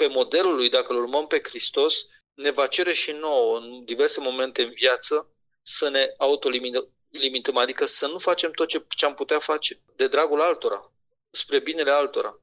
pe 0.00 0.06
modelul 0.06 0.54
lui, 0.54 0.68
dacă 0.68 0.92
îl 0.92 0.98
urmăm 0.98 1.26
pe 1.26 1.40
Hristos, 1.42 2.06
ne 2.34 2.50
va 2.50 2.66
cere 2.66 2.92
și 2.92 3.12
nouă, 3.12 3.58
în 3.58 3.84
diverse 3.84 4.20
momente 4.20 4.62
în 4.62 4.70
viață, 4.70 5.30
să 5.62 5.88
ne 5.88 6.12
autolimităm, 6.16 7.56
adică 7.56 7.86
să 7.86 8.06
nu 8.06 8.18
facem 8.18 8.50
tot 8.50 8.68
ce, 8.68 8.84
ce 8.88 9.04
am 9.04 9.14
putea 9.14 9.38
face 9.38 9.80
de 9.96 10.08
dragul 10.08 10.40
altora, 10.40 10.92
spre 11.30 11.58
binele 11.58 11.90
altora. 11.90 12.40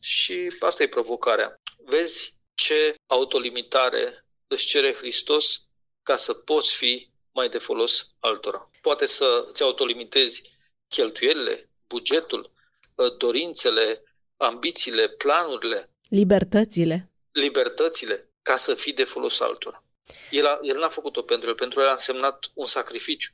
Și 0.00 0.56
asta 0.60 0.82
e 0.82 0.88
provocarea. 0.88 1.60
Vezi 1.76 2.36
ce 2.54 2.94
autolimitare 3.06 4.26
își 4.46 4.66
cere 4.66 4.92
Hristos 4.92 5.62
ca 6.02 6.16
să 6.16 6.34
poți 6.34 6.74
fi 6.74 7.10
mai 7.32 7.48
de 7.48 7.58
folos 7.58 8.12
altora. 8.18 8.70
Poate 8.80 9.06
să 9.06 9.48
ți 9.52 9.62
autolimitezi 9.62 10.52
cheltuielile, 10.88 11.70
bugetul, 11.86 12.52
ă, 12.98 13.08
dorințele, 13.08 14.02
ambițiile, 14.36 15.08
planurile. 15.08 15.90
Libertățile. 16.08 17.12
Libertățile, 17.32 18.30
ca 18.42 18.56
să 18.56 18.74
fii 18.74 18.92
de 18.92 19.04
folos 19.04 19.40
altora. 19.40 19.84
El, 20.30 20.46
a, 20.46 20.58
el 20.62 20.78
n-a 20.78 20.88
făcut-o 20.88 21.22
pentru 21.22 21.48
el, 21.48 21.54
pentru 21.54 21.80
el 21.80 21.86
a 21.86 21.92
însemnat 21.92 22.50
un 22.54 22.66
sacrificiu. 22.66 23.32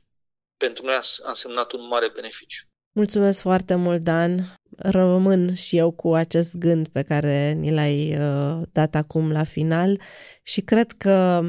Pentru 0.57 0.85
noi 0.85 0.93
a, 0.93 1.01
a 1.23 1.29
însemnat 1.29 1.71
un 1.71 1.87
mare 1.87 2.09
beneficiu. 2.09 2.65
Mulțumesc 2.91 3.41
foarte 3.41 3.75
mult, 3.75 4.03
Dan. 4.03 4.53
Rămân 4.77 5.53
și 5.53 5.77
eu 5.77 5.91
cu 5.91 6.13
acest 6.13 6.55
gând 6.55 6.87
pe 6.87 7.01
care 7.01 7.51
ni 7.51 7.71
l-ai 7.71 8.17
uh, 8.19 8.61
dat 8.71 8.95
acum 8.95 9.31
la 9.31 9.43
final 9.43 10.01
și 10.43 10.61
cred 10.61 10.91
că 10.91 11.43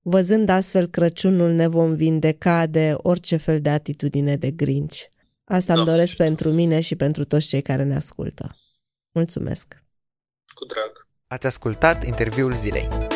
văzând 0.00 0.48
astfel 0.48 0.86
Crăciunul 0.86 1.50
ne 1.50 1.66
vom 1.66 1.94
vindeca 1.94 2.66
de 2.66 2.94
orice 2.96 3.36
fel 3.36 3.60
de 3.60 3.68
atitudine 3.68 4.36
de 4.36 4.50
grinci. 4.50 5.08
Asta 5.44 5.74
îmi 5.74 5.84
doresc 5.84 6.16
pentru 6.16 6.50
mine 6.50 6.80
și 6.80 6.96
pentru 6.96 7.24
toți 7.24 7.48
cei 7.48 7.62
care 7.62 7.84
ne 7.84 7.96
ascultă. 7.96 8.56
Mulțumesc! 9.12 9.82
Cu 10.54 10.64
drag! 10.64 11.06
Ați 11.26 11.46
ascultat 11.46 12.04
interviul 12.04 12.54
zilei. 12.54 13.09